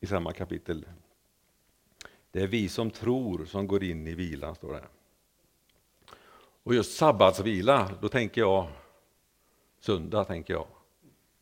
[0.00, 0.86] i samma kapitel.
[2.30, 4.84] Det är vi som tror som går in i vilan, står det.
[6.62, 8.68] Och just sabbatsvila, då tänker jag
[9.78, 10.66] söndag, tänker jag.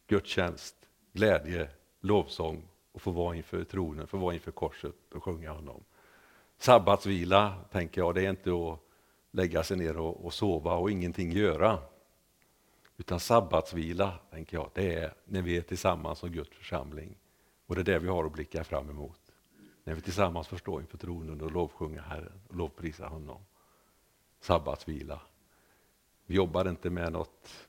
[0.07, 0.77] Gudstjänst,
[1.13, 5.85] glädje, lovsång och få vara inför tronen, få vara inför korset och sjunga honom.
[6.59, 8.80] Sabbatsvila, tänker jag, det är inte att
[9.30, 11.78] lägga sig ner och, och sova och ingenting göra.
[12.96, 17.18] Utan sabbatsvila, tänker jag, det är när vi är tillsammans som Guds församling.
[17.66, 19.20] Och det är det vi har att blicka fram emot.
[19.85, 23.40] När vi tillsammans får stå inför tronen och lovsjunga Herren och lovprisa honom.
[24.40, 25.20] Sabbatsvila.
[26.26, 27.68] Vi jobbar inte med något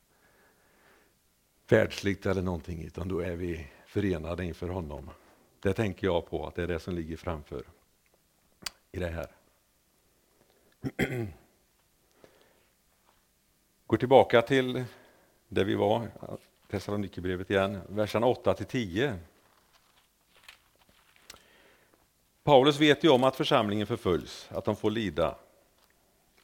[1.67, 5.09] världsligt eller någonting, utan då är vi förenade inför honom.
[5.59, 7.63] Det tänker jag på, att det är det som ligger framför
[8.91, 9.27] i det här.
[13.87, 14.85] Går tillbaka till
[15.47, 16.07] där vi var,
[16.67, 19.19] Thessalonikerbrevet igen, verserna 8 till 10.
[22.43, 25.35] Paulus vet ju om att församlingen förföljs, att de får lida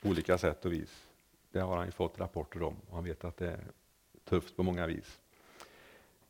[0.02, 1.08] på olika sätt och vis.
[1.52, 3.64] Det har han ju fått rapporter om och han vet att det är
[4.24, 5.20] tufft på många vis.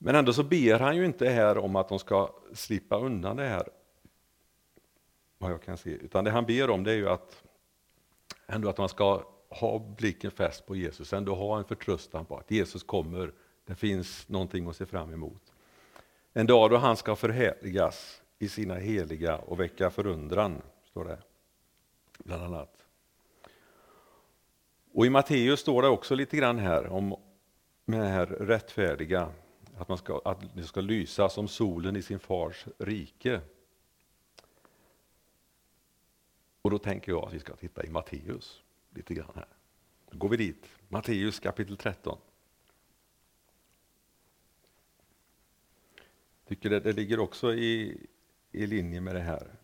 [0.04, 3.48] Men ändå så ber han ju inte här om att de ska slippa undan det
[3.48, 3.70] här,
[5.38, 7.44] vad jag kan se, utan det han ber om det är ju att,
[8.48, 12.52] ändå att man ska ha blicken fäst på Jesus, ändå ha en förtröstan på att
[12.52, 13.34] Jesus kommer,
[13.66, 15.54] det finns någonting att se fram emot.
[16.34, 21.18] En dag då han ska förhärligas i sina heliga och väcka förundran, står det
[22.18, 22.86] bland annat.
[24.94, 27.16] Och i Matteus står det också lite grann här om
[27.86, 29.30] med det här rättfärdiga,
[29.82, 33.42] att, man ska, att det ska lysa som solen i sin fars rike.
[36.62, 39.48] Och då tänker jag att vi ska titta i Matteus lite grann här.
[40.10, 42.18] Då går vi dit, Matteus kapitel 13.
[46.46, 48.06] tycker det, det ligger också i,
[48.52, 49.56] i linje med det här.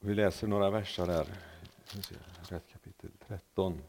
[0.00, 1.26] Vi läser några verser där.
[2.48, 3.82] Rätt kapitel 13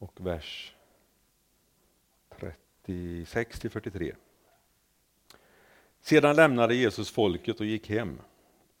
[0.00, 0.74] och vers
[2.38, 4.14] 36 till 43.
[6.00, 8.20] Sedan lämnade Jesus folket och gick hem.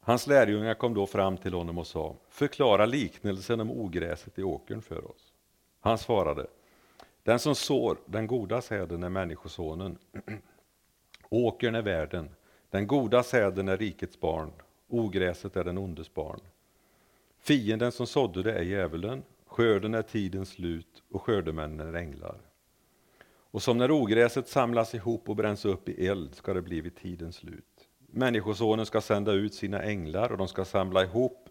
[0.00, 4.82] Hans lärjungar kom då fram till honom och sa, förklara liknelsen om ogräset i åkern
[4.82, 5.32] för oss.
[5.80, 6.46] Han svarade,
[7.22, 9.98] den som sår den goda säden är Människosonen.
[11.28, 12.28] Åkern är världen,
[12.70, 14.52] den goda säden är rikets barn,
[14.88, 16.40] ogräset är den ondes barn.
[17.40, 22.40] Fienden som sådde det är djävulen, skörden är tidens slut och skördemännen är änglar.
[23.22, 26.96] Och som när ogräset samlas ihop och bränns upp i eld ska det bli vid
[26.96, 27.88] tidens slut.
[27.98, 31.48] Människosonen ska sända ut sina änglar och de ska samla ihop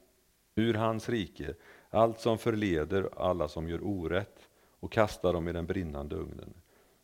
[0.56, 1.54] ur hans rike
[1.90, 6.54] allt som förleder alla som gör orätt och kasta dem i den brinnande ugnen.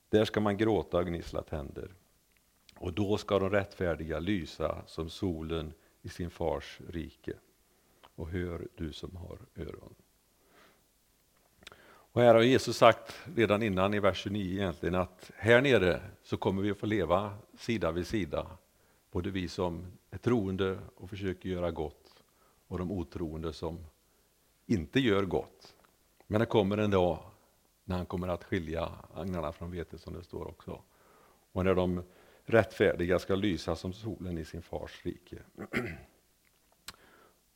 [0.09, 1.91] Där ska man gråta och gnissla tänder.
[2.77, 7.33] Och då ska de rättfärdiga lysa som solen i sin fars rike.
[8.15, 9.95] Och hör du som har öron.
[12.15, 16.37] Och här har Jesus sagt redan innan i vers 29 egentligen att här nere så
[16.37, 18.47] kommer vi att få leva sida vid sida.
[19.11, 22.23] Både vi som är troende och försöker göra gott
[22.67, 23.85] och de otroende som
[24.65, 25.75] inte gör gott.
[26.27, 27.19] Men det kommer en dag
[27.83, 30.81] när han kommer att skilja agnarna från vetet som det står också.
[31.51, 32.03] Och när de
[32.45, 35.37] rättfärdiga ska lysa som solen i sin fars rike.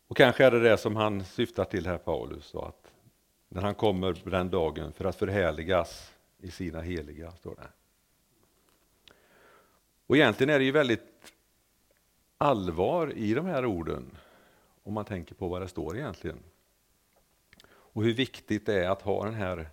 [0.07, 2.93] Och kanske är det det som han syftar till här Paulus, så att
[3.49, 7.69] när han kommer den dagen för att förhärligas i sina heliga, står det.
[10.07, 11.33] Och egentligen är det ju väldigt
[12.37, 14.17] allvar i de här orden,
[14.83, 16.39] om man tänker på vad det står egentligen.
[17.69, 19.69] Och hur viktigt det är att ha den här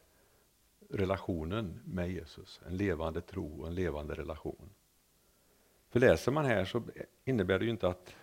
[0.91, 4.71] relationen med Jesus, en levande tro och en levande relation.
[5.91, 6.83] För läser man här så
[7.25, 8.15] innebär det ju inte att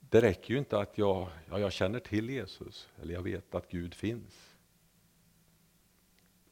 [0.00, 3.70] det räcker ju inte att jag, ja, jag känner till Jesus eller jag vet att
[3.70, 4.49] Gud finns.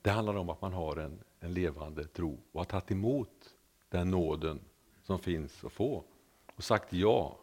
[0.02, 3.54] Det handlar om att man har en, en levande tro och har tagit emot
[3.88, 4.60] den nåden
[5.02, 6.04] som finns att få
[6.54, 7.38] och sagt ja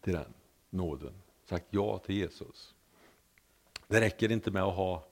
[0.00, 0.34] till den
[0.70, 1.14] nåden,
[1.44, 2.74] sagt ja till Jesus.
[3.86, 5.04] Det räcker inte med att ha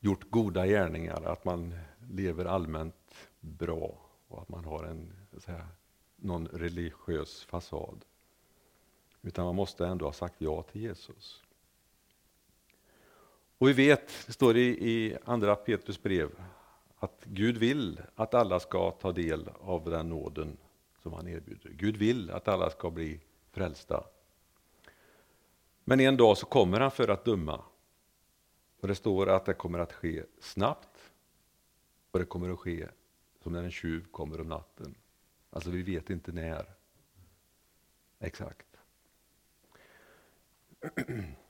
[0.00, 1.74] gjort goda gärningar, att man
[2.10, 5.68] lever allmänt bra och att man har en, säga,
[6.16, 8.04] någon religiös fasad.
[9.22, 11.42] Utan man måste ändå ha sagt ja till Jesus.
[13.58, 16.30] Och vi vet, det står i, i andra Petrus brev,
[16.98, 20.56] att Gud vill att alla ska ta del av den nåden
[21.02, 21.70] som han erbjuder.
[21.70, 24.04] Gud vill att alla ska bli frälsta.
[25.84, 27.64] Men en dag så kommer han för att döma
[28.80, 31.12] och det står att det kommer att ske snabbt
[32.10, 32.88] Och det kommer att ske
[33.42, 34.94] som när en tjuv kommer om natten.
[35.50, 36.74] Alltså vi vet inte när.
[38.18, 38.66] Exakt.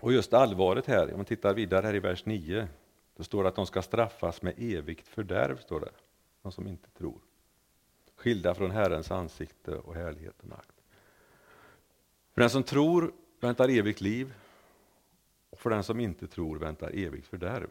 [0.00, 2.68] Och just allvaret här, om man tittar vidare här i vers 9,
[3.16, 5.90] då står det att de ska straffas med evigt fördärv, står det.
[6.42, 7.20] De som inte tror.
[8.16, 10.74] Skilda från Herrens ansikte och härlighet och makt.
[12.34, 14.34] För den som tror väntar evigt liv,
[15.50, 17.70] och för den som inte tror väntar evigt fördärv.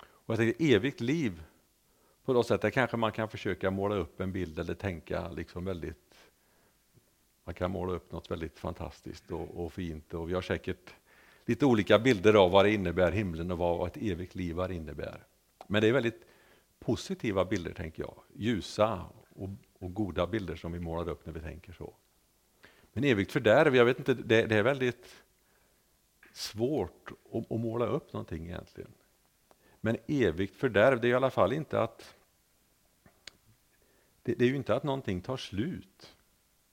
[0.00, 1.42] Och jag tänker evigt liv,
[2.24, 5.64] på något sätt, där kanske man kan försöka måla upp en bild eller tänka liksom
[5.64, 6.32] väldigt
[7.44, 10.94] man kan måla upp något väldigt fantastiskt och, och fint och vi har säkert
[11.44, 15.26] lite olika bilder av vad det innebär himlen och vad ett evigt liv innebär.
[15.66, 16.24] Men det är väldigt
[16.78, 18.14] positiva bilder, tänker jag.
[18.34, 21.94] Ljusa och, och goda bilder som vi målar upp när vi tänker så.
[22.92, 25.22] Men evigt fördärv, jag vet inte, det, det är väldigt
[26.32, 28.90] svårt att, att, måla upp någonting egentligen.
[29.80, 32.14] Men evigt fördärv, det är i alla fall inte att
[34.22, 36.16] det, det är ju inte att någonting tar slut.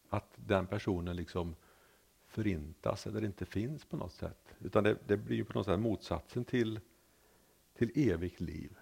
[0.09, 1.55] Att den personen liksom
[2.29, 4.55] förintas eller inte finns på något sätt.
[4.59, 6.79] Utan det, det blir på något sätt motsatsen till,
[7.73, 8.77] till evigt liv.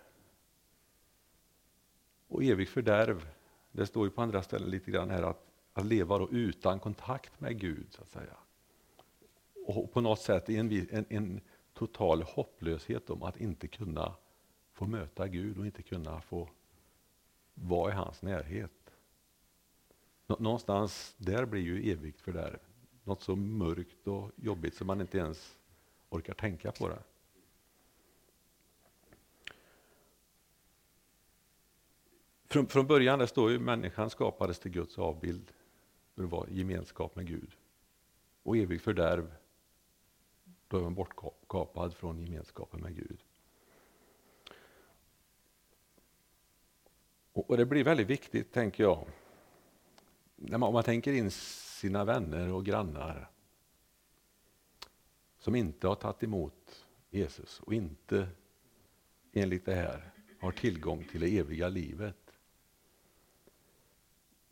[2.28, 3.28] Och evigt fördärv,
[3.72, 7.40] det står ju på andra ställen lite grann här att, att leva då utan kontakt
[7.40, 8.38] med Gud, så att säga.
[9.66, 11.42] Och på något sätt en, en, en
[11.74, 14.16] total hopplöshet om att inte kunna
[14.74, 16.50] få möta Gud och inte kunna få
[17.54, 18.72] vara i hans närhet.
[20.28, 22.60] Någonstans där blir ju evigt fördärv.
[23.08, 25.58] Något så mörkt och jobbigt så man inte ens
[26.10, 27.00] orkar tänka på det.
[32.46, 35.52] Från, från början det står ju människan skapades till Guds avbild
[36.16, 37.52] för att vara gemenskap med Gud.
[38.44, 39.36] Och evigt fördärv,
[40.68, 43.20] då är man bortkapad från gemenskapen med Gud.
[47.34, 49.08] Och det blir väldigt viktigt, tänker jag,
[50.36, 51.32] när man, om man tänker in
[51.78, 53.30] sina vänner och grannar
[55.40, 58.28] som inte har tagit emot Jesus och inte
[59.34, 62.16] enligt det här har tillgång till det eviga livet.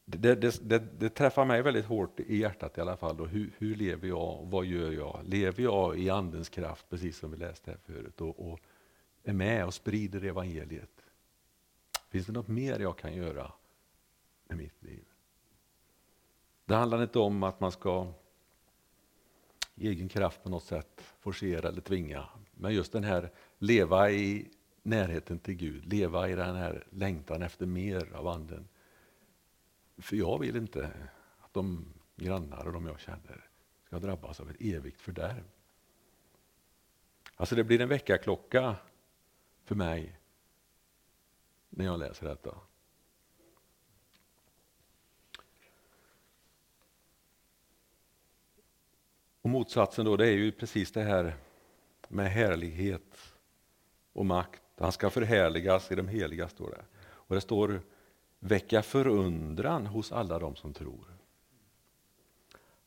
[0.06, 3.18] Det, det, det, det träffar mig väldigt hårt i hjärtat i alla fall.
[3.18, 3.26] Då.
[3.26, 5.22] Hur, hur lever jag och vad gör jag?
[5.26, 8.60] Lever jag i Andens kraft, precis som vi läste här förut, och, och
[9.24, 11.02] är med och sprider evangeliet?
[12.10, 13.52] Finns det något mer jag kan göra
[14.48, 15.06] med mitt liv?
[16.66, 18.14] Det handlar inte om att man ska
[19.76, 22.30] i egen kraft på något sätt forcera eller tvinga.
[22.54, 24.50] Men just den här leva i
[24.84, 28.68] närheten till Gud, leva i den här längtan efter mer av Anden.
[29.98, 30.92] För jag vill inte
[31.40, 31.86] att de
[32.16, 33.50] grannar och de jag känner
[33.86, 35.44] ska drabbas av ett evigt fördärv.
[37.36, 38.76] Alltså det blir en väckarklocka
[39.64, 40.20] för mig
[41.70, 42.56] när jag läser detta.
[49.46, 51.36] Och motsatsen då, det är ju precis det här
[52.08, 53.34] med härlighet
[54.14, 54.62] och makt.
[54.78, 56.86] Han ska förhärligas i de heliga, står det.
[57.04, 57.82] Och det står
[58.40, 61.18] väcka förundran hos alla de som tror.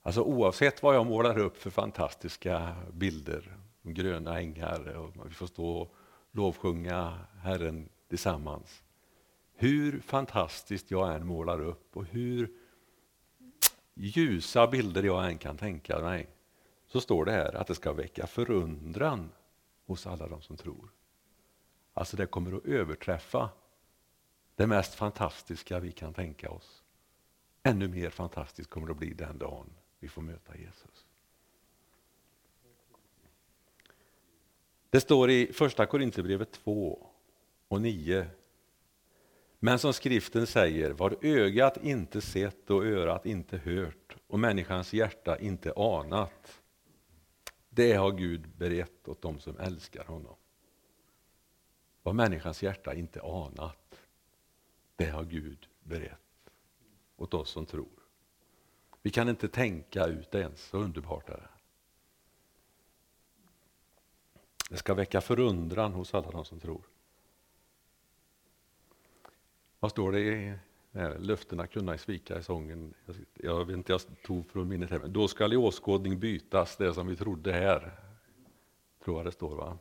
[0.03, 5.71] Alltså oavsett vad jag målar upp för fantastiska bilder, gröna ängar och vi får stå
[5.71, 5.95] och
[6.31, 8.83] lovsjunga Herren tillsammans.
[9.55, 12.51] Hur fantastiskt jag än målar upp och hur
[13.95, 16.29] ljusa bilder jag än kan tänka mig
[16.89, 19.33] så står det här att det ska väcka förundran
[19.87, 20.91] hos alla de som tror.
[21.95, 23.51] Alltså det kommer att överträffa
[24.57, 26.83] det mest fantastiska vi kan tänka oss.
[27.63, 31.07] Ännu mer fantastiskt kommer det att bli den dagen vi får möta Jesus.
[34.91, 37.07] Det står i första Korinthierbrevet 2
[37.69, 38.27] och 9.
[39.59, 45.39] Men som skriften säger, vad ögat inte sett och örat inte hört och människans hjärta
[45.39, 46.61] inte anat,
[47.79, 50.37] det har Gud berett åt dem som älskar honom.
[52.03, 54.01] Vad människans hjärta inte anat,
[54.97, 56.51] det har Gud berett
[57.17, 58.09] åt oss som tror.
[59.03, 61.49] Vi kan inte tänka ut det ens, så underbart är det.
[64.71, 66.83] Det ska väcka förundran hos alla de som tror.
[69.79, 70.59] Vad står det i
[71.19, 72.95] löftena kunna svika i sången.
[73.35, 74.99] Jag vet inte, jag tog från minnet här.
[74.99, 77.93] Då skall i åskådning bytas det som vi trodde här.
[79.05, 79.79] Tror jag det står va?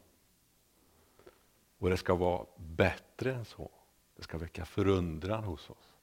[1.78, 3.72] Och det ska vara bättre än så.
[4.16, 5.94] Det ska väcka förundran hos oss.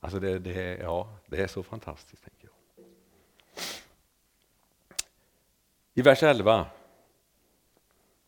[0.00, 2.86] Alltså det, det, ja, det är så fantastiskt, tänker jag.
[5.94, 6.66] I vers 11.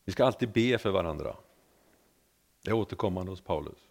[0.05, 1.37] Vi ska alltid be för varandra.
[2.63, 3.89] Det är återkommande hos Paulus.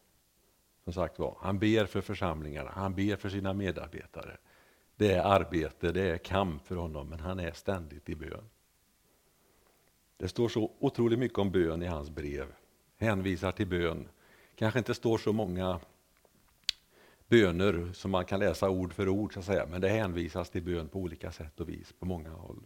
[0.83, 4.37] Som sagt var, han ber för församlingarna, han ber för sina medarbetare.
[4.95, 8.49] Det är arbete, det är kamp för honom, men han är ständigt i bön.
[10.17, 12.47] Det står så otroligt mycket om bön i hans brev.
[12.97, 14.07] Hänvisar till bön.
[14.55, 15.79] Kanske inte står så många
[17.27, 19.65] böner som man kan läsa ord för ord, så att säga.
[19.65, 22.63] men det hänvisas till bön på olika sätt och vis på många håll.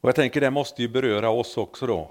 [0.00, 2.10] Och Jag tänker det måste ju beröra oss också då.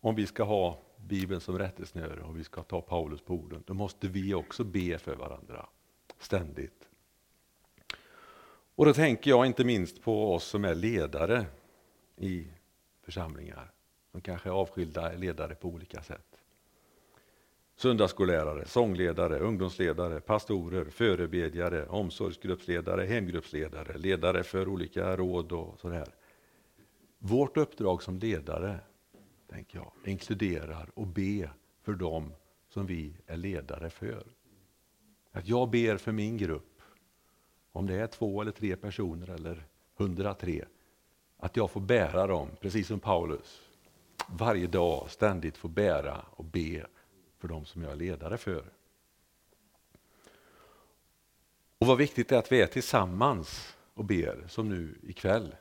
[0.00, 0.78] Om vi ska ha
[1.10, 4.98] Bibeln som rättesnöre och vi ska ta Paulus på orden, då måste vi också be
[4.98, 5.66] för varandra
[6.18, 6.88] ständigt.
[8.74, 11.46] Och då tänker jag inte minst på oss som är ledare
[12.16, 12.48] i
[13.02, 13.72] församlingar.
[14.12, 16.36] De kanske är avskilda ledare på olika sätt.
[17.76, 26.14] Söndagsskollärare, sångledare, ungdomsledare, pastorer, förebedjare, omsorgsgruppsledare, hemgruppsledare, ledare för olika råd och sådär.
[27.18, 28.80] Vårt uppdrag som ledare,
[29.50, 31.50] tänker jag, inkluderar och be
[31.82, 32.32] för dem
[32.68, 34.26] som vi är ledare för.
[35.32, 36.82] Att jag ber för min grupp,
[37.72, 40.64] om det är två eller tre personer eller 103,
[41.36, 43.62] att jag får bära dem, precis som Paulus,
[44.28, 46.86] varje dag ständigt får bära och be
[47.38, 48.64] för dem som jag är ledare för.
[51.78, 55.54] Och vad viktigt det är att vi är tillsammans och ber, som nu ikväll,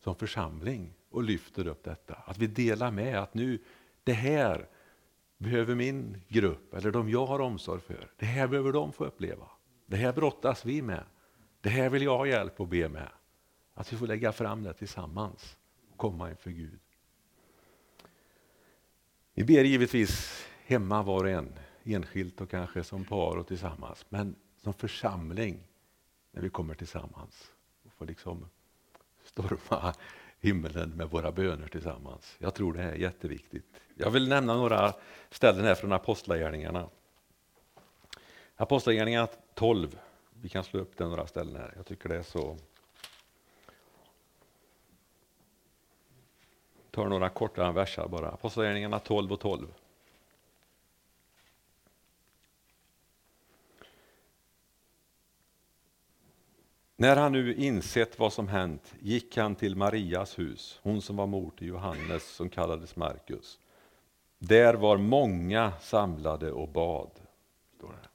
[0.00, 2.14] som församling och lyfter upp detta.
[2.14, 3.58] Att vi delar med att nu,
[4.04, 4.68] det här
[5.38, 9.48] behöver min grupp, eller de jag har omsorg för, det här behöver de få uppleva.
[9.86, 11.04] Det här brottas vi med.
[11.60, 13.08] Det här vill jag ha hjälp att be med.
[13.74, 15.56] Att vi får lägga fram det tillsammans
[15.90, 16.78] och komma inför Gud.
[19.34, 24.06] Vi ber givetvis hemma var och en, enskilt och kanske som par och tillsammans.
[24.08, 25.68] Men som församling,
[26.32, 27.52] när vi kommer tillsammans
[27.82, 28.48] och får liksom
[29.24, 29.94] storma
[30.42, 32.36] himmelen med våra böner tillsammans.
[32.38, 33.66] Jag tror det är jätteviktigt.
[33.94, 34.94] Jag vill nämna några
[35.30, 36.88] ställen här från Apostlagärningarna.
[38.56, 39.98] Apostlagärningarna 12,
[40.40, 41.72] vi kan slå upp den några ställen här.
[41.76, 42.56] Jag tycker det är så
[46.82, 48.28] Jag tar några korta versar bara.
[48.28, 49.66] Apostlagärningarna 12 och 12.
[57.02, 61.26] När han nu insett vad som hänt gick han till Marias hus, hon som var
[61.26, 63.58] mor till Johannes som kallades Markus.
[64.38, 67.10] Där var många samlade och bad.
[67.76, 68.08] Står det.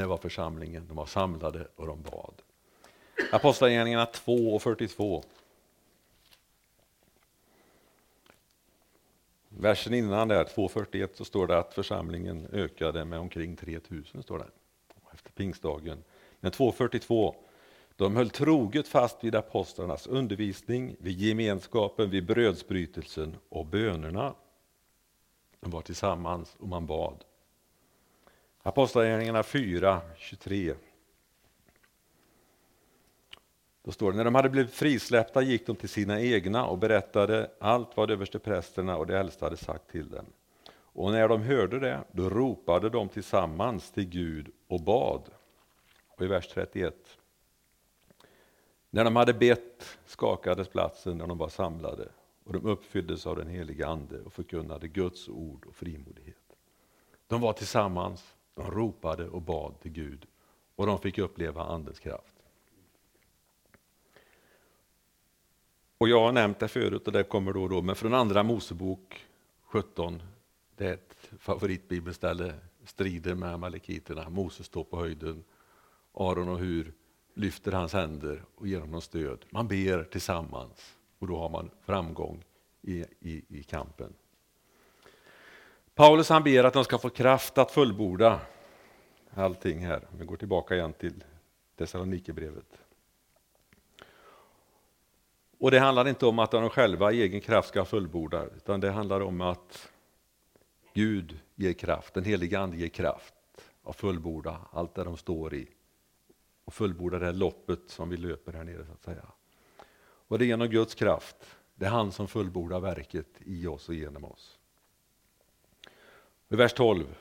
[0.00, 2.34] Det var församlingen, de var samlade och de bad.
[3.32, 5.24] Apostlagärningarna 2 och 42.
[9.48, 14.48] Versen innan där, 2.41, så står det att församlingen ökade med omkring 3000 står det,
[15.12, 16.04] efter pingstdagen.
[16.44, 17.34] Men 2.42,
[17.96, 24.34] de höll troget fast vid apostlarnas undervisning, vid gemenskapen, vid brödsbrytelsen och bönerna.
[25.60, 27.24] De var tillsammans och man bad.
[28.62, 30.74] Apostlagärningarna 4, 23
[33.82, 37.50] då står det, när de hade blivit frisläppta gick de till sina egna och berättade
[37.60, 40.26] allt vad översteprästerna och de äldste hade sagt till dem.
[40.76, 45.30] Och när de hörde det, då ropade de tillsammans till Gud och bad.
[46.16, 47.18] Och i vers 31.
[48.90, 52.08] När de hade bett skakades platsen när de var samlade
[52.44, 56.56] och de uppfylldes av den helige Ande och förkunnade Guds ord och frimodighet.
[57.26, 60.26] De var tillsammans, de ropade och bad till Gud
[60.76, 62.34] och de fick uppleva Andens kraft.
[65.98, 68.42] Och jag har nämnt det förut och det kommer då och då, men från andra
[68.42, 69.26] Mosebok
[69.62, 70.22] 17,
[70.76, 72.54] det är ett favoritbibelställe,
[72.84, 74.28] strider med amalekiterna.
[74.28, 75.44] Moses står på höjden,
[76.14, 76.92] Aron och Hur
[77.34, 79.44] lyfter hans händer och ger honom stöd.
[79.50, 82.44] Man ber tillsammans och då har man framgång
[82.82, 84.14] i, i, i kampen.
[85.94, 88.40] Paulus han ber att de ska få kraft att fullborda
[89.34, 90.08] allting här.
[90.18, 91.24] Vi går tillbaka igen till
[91.76, 92.78] Thessalonikerbrevet.
[95.58, 98.90] Och det handlar inte om att de själva i egen kraft ska fullborda, utan det
[98.90, 99.88] handlar om att
[100.92, 103.34] Gud ger kraft, den heliga Ande ger kraft
[103.84, 105.68] att fullborda allt det de står i.
[106.64, 109.26] Och fullborda det här loppet som vi löper här nere så att säga.
[110.28, 111.36] Och det är genom Guds kraft,
[111.74, 114.58] det är han som fullbordar verket i oss och genom oss.
[116.48, 117.16] I vers 12.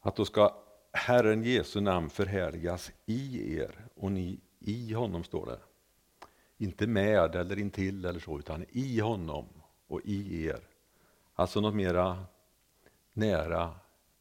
[0.00, 5.58] Att då ska Herren Jesu namn förhärligas i er och ni i honom står det.
[6.64, 9.48] Inte med eller intill eller så, utan i honom
[9.86, 10.60] och i er.
[11.34, 12.24] Alltså något mera
[13.12, 13.74] nära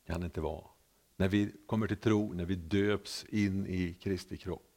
[0.06, 0.71] kan det inte vara.
[1.22, 4.72] När vi kommer till tro, när vi döps in i Kristi kropp,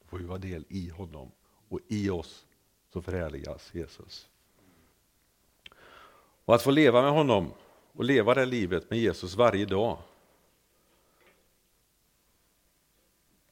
[0.00, 1.30] då får vi vara del i honom
[1.68, 2.46] och i oss
[2.92, 4.28] så förhärligas Jesus.
[6.44, 7.52] Och att få leva med honom
[7.92, 9.98] och leva det livet med Jesus varje dag.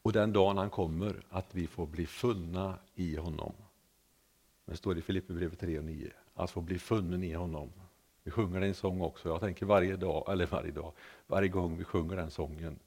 [0.03, 3.53] Och den dagen han kommer, att vi får bli funna i honom.
[4.65, 7.73] Det står i Filipperbrevet 3 och 9, att få bli funnen i honom.
[8.29, 10.93] Vi sjunger en sång också, jag tänker varje dag, eller varje dag,
[11.27, 12.79] varje gång vi sjunger den sången,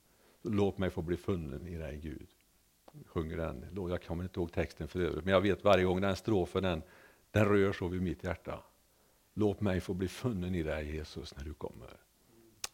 [0.41, 2.27] låt mig få bli funnen i dig Gud.
[2.91, 6.01] Vi sjunger den, jag kommer inte ihåg texten för övrigt, men jag vet varje gång
[6.01, 6.81] den strofen, den,
[7.31, 8.63] den rör så vid mitt hjärta.
[9.33, 11.89] Låt mig få bli funnen i dig Jesus när du kommer.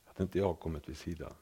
[0.06, 1.34] Att inte jag har kommit vid sidan.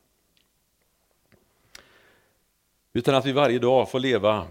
[2.93, 4.47] Utan att vi varje dag får leva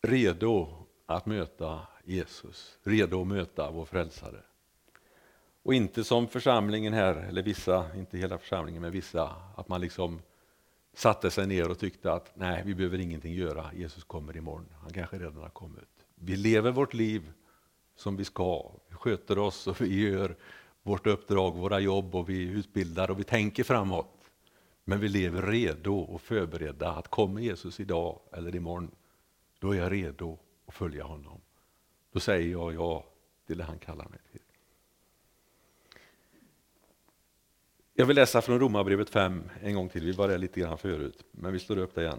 [0.00, 0.68] redo
[1.06, 4.42] att möta Jesus, redo att möta vår frälsare.
[5.68, 10.22] Och inte som församlingen här, eller vissa, inte hela församlingen, men vissa, att man liksom
[10.94, 14.92] satte sig ner och tyckte att nej, vi behöver ingenting göra, Jesus kommer imorgon, han
[14.92, 15.88] kanske redan har kommit.
[16.14, 17.32] Vi lever vårt liv
[17.96, 20.36] som vi ska, vi sköter oss och vi gör
[20.82, 24.30] vårt uppdrag, våra jobb och vi utbildar och vi tänker framåt.
[24.84, 28.90] Men vi lever redo och förberedda att kommer Jesus idag eller imorgon,
[29.58, 31.40] då är jag redo att följa honom.
[32.12, 33.04] Då säger jag ja
[33.46, 34.40] till det han kallar mig till.
[38.00, 40.04] Jag vill läsa från Romarbrevet 5 en gång till.
[40.04, 42.18] Vi var där lite grann förut, men vi slår upp det igen.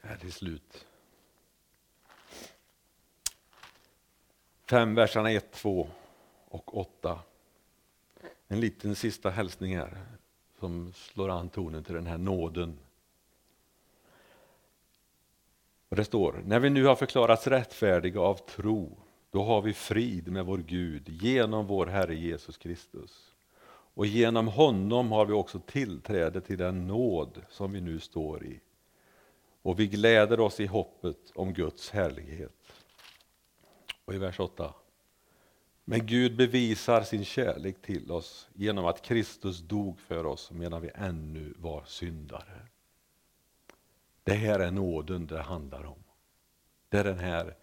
[0.00, 0.86] Här till slut.
[4.70, 5.88] 5, verserna 1, 2
[6.48, 7.18] och 8.
[8.48, 9.98] En liten sista hälsning här
[10.58, 12.78] som slår an tonen till den här nåden.
[15.88, 18.98] Och det står, när vi nu har förklarats rättfärdiga av tro,
[19.30, 23.25] då har vi frid med vår Gud genom vår Herre Jesus Kristus.
[23.96, 28.60] Och genom honom har vi också tillträde till den nåd som vi nu står i.
[29.62, 32.72] Och vi gläder oss i hoppet om Guds härlighet.
[34.04, 34.74] Och i vers 8.
[35.84, 40.90] Men Gud bevisar sin kärlek till oss genom att Kristus dog för oss medan vi
[40.94, 42.66] ännu var syndare.
[44.24, 46.04] Det här är nåden det handlar om.
[46.88, 47.56] Det är den här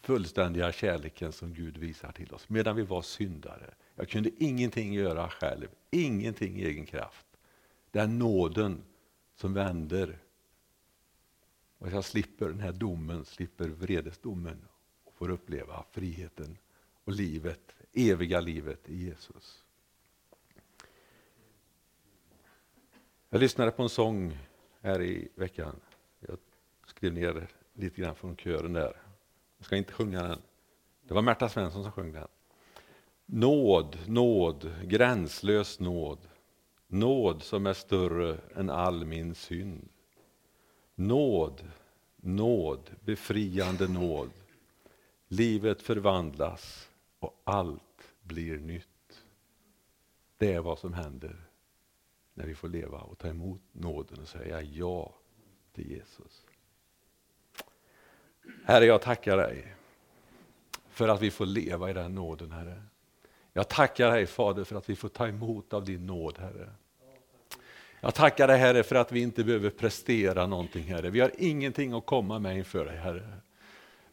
[0.00, 3.74] fullständiga kärleken som Gud visar till oss medan vi var syndare.
[3.94, 7.26] Jag kunde ingenting göra själv, ingenting i egen kraft.
[7.90, 8.82] Den nåden
[9.34, 10.18] som vänder.
[11.78, 14.68] Och jag slipper den här domen, slipper vredesdomen
[15.04, 16.58] och får uppleva friheten
[17.04, 19.64] och livet, eviga livet i Jesus.
[23.28, 24.38] Jag lyssnade på en sång
[24.80, 25.80] här i veckan.
[26.20, 26.38] Jag
[26.86, 28.96] skrev ner lite grann från kören där.
[29.56, 30.42] Jag ska inte sjunga den.
[31.02, 32.28] Det var Märta Svensson som sjöng den.
[33.26, 36.18] Nåd, nåd, gränslös nåd.
[36.86, 39.88] Nåd som är större än all min synd.
[40.94, 41.68] Nåd,
[42.16, 44.30] nåd, befriande nåd.
[45.28, 48.88] Livet förvandlas och allt blir nytt.
[50.36, 51.36] Det är vad som händer
[52.34, 55.14] när vi får leva och ta emot nåden och säga ja
[55.72, 56.46] till Jesus.
[58.64, 59.74] Herre, jag tackar dig
[60.88, 62.82] för att vi får leva i den nåden, Herre.
[63.56, 66.68] Jag tackar dig Fader för att vi får ta emot av din nåd, Herre.
[68.00, 71.10] Jag tackar dig Herre för att vi inte behöver prestera någonting, Herre.
[71.10, 73.28] Vi har ingenting att komma med inför dig, Herre.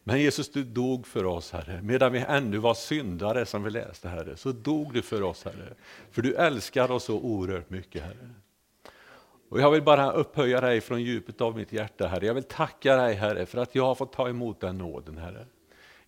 [0.04, 1.82] Men Jesus, du dog för oss, Herre.
[1.82, 5.74] Medan vi ännu var syndare, som vi läste, Herre, så dog du för oss, Herre.
[6.12, 8.30] För du älskar oss så oerhört mycket, Herre.
[9.50, 12.26] Och jag vill bara upphöja dig från djupet av mitt hjärta, Herre.
[12.26, 15.46] Jag vill tacka dig, Herre, för att jag har fått ta emot den nåden, Herre.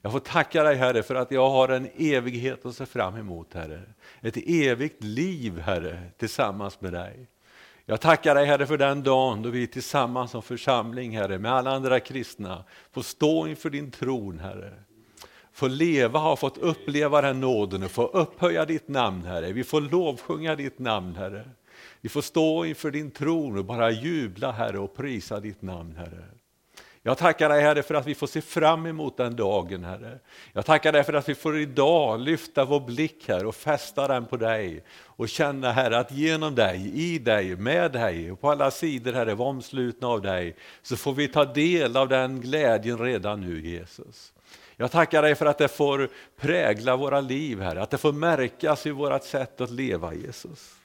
[0.05, 3.53] Jag får tacka dig Herre för att jag har en evighet att se fram emot
[3.53, 3.81] Herre.
[4.21, 7.27] Ett evigt liv Herre tillsammans med dig.
[7.85, 11.71] Jag tackar dig Herre för den dagen då vi tillsammans som församling Herre med alla
[11.71, 14.73] andra kristna får stå inför din tron Herre.
[15.53, 19.51] Få leva och fått uppleva den nåden och få upphöja ditt namn Herre.
[19.51, 21.49] Vi får lovsjunga ditt namn Herre.
[22.01, 26.23] Vi får stå inför din tron och bara jubla Herre och prisa ditt namn Herre.
[27.05, 30.19] Jag tackar dig Herre för att vi får se fram emot den dagen Herre.
[30.53, 34.25] Jag tackar dig för att vi får idag lyfta vår blick här och fästa den
[34.25, 38.71] på dig och känna Herre att genom dig, i dig, med dig och på alla
[38.71, 43.41] sidor Herre, var omslutna av dig så får vi ta del av den glädjen redan
[43.41, 44.33] nu Jesus.
[44.75, 48.85] Jag tackar dig för att det får prägla våra liv Herre, att det får märkas
[48.85, 50.75] i vårt sätt att leva Jesus.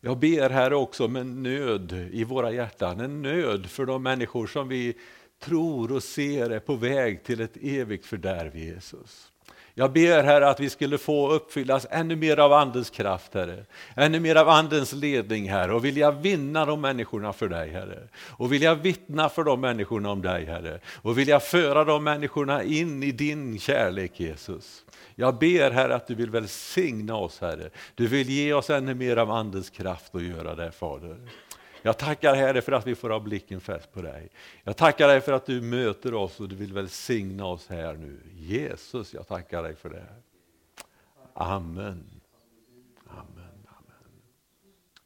[0.00, 4.46] Jag ber Herre också om en nöd i våra hjärtan, en nöd för de människor
[4.46, 4.96] som vi
[5.40, 9.30] tror och ser är på väg till ett evigt fördärv Jesus.
[9.78, 13.64] Jag ber Herre att vi skulle få uppfyllas ännu mer av Andens kraft Herre.
[13.96, 17.98] Ännu mer av Andens ledning Herre och vilja vinna de människorna för dig Herre.
[18.26, 20.80] Och vilja vittna för de människorna om dig Herre.
[21.02, 24.84] Och vilja föra de människorna in i din kärlek Jesus.
[25.14, 27.70] Jag ber Herre att du vill välsigna oss Herre.
[27.94, 31.16] Du vill ge oss ännu mer av Andens kraft att göra det Fader.
[31.88, 34.28] Jag tackar Herre för att vi får ha blicken fäst på dig.
[34.64, 38.20] Jag tackar dig för att du möter oss och du vill välsigna oss här nu.
[38.36, 40.06] Jesus, jag tackar dig för det.
[41.34, 42.17] Amen.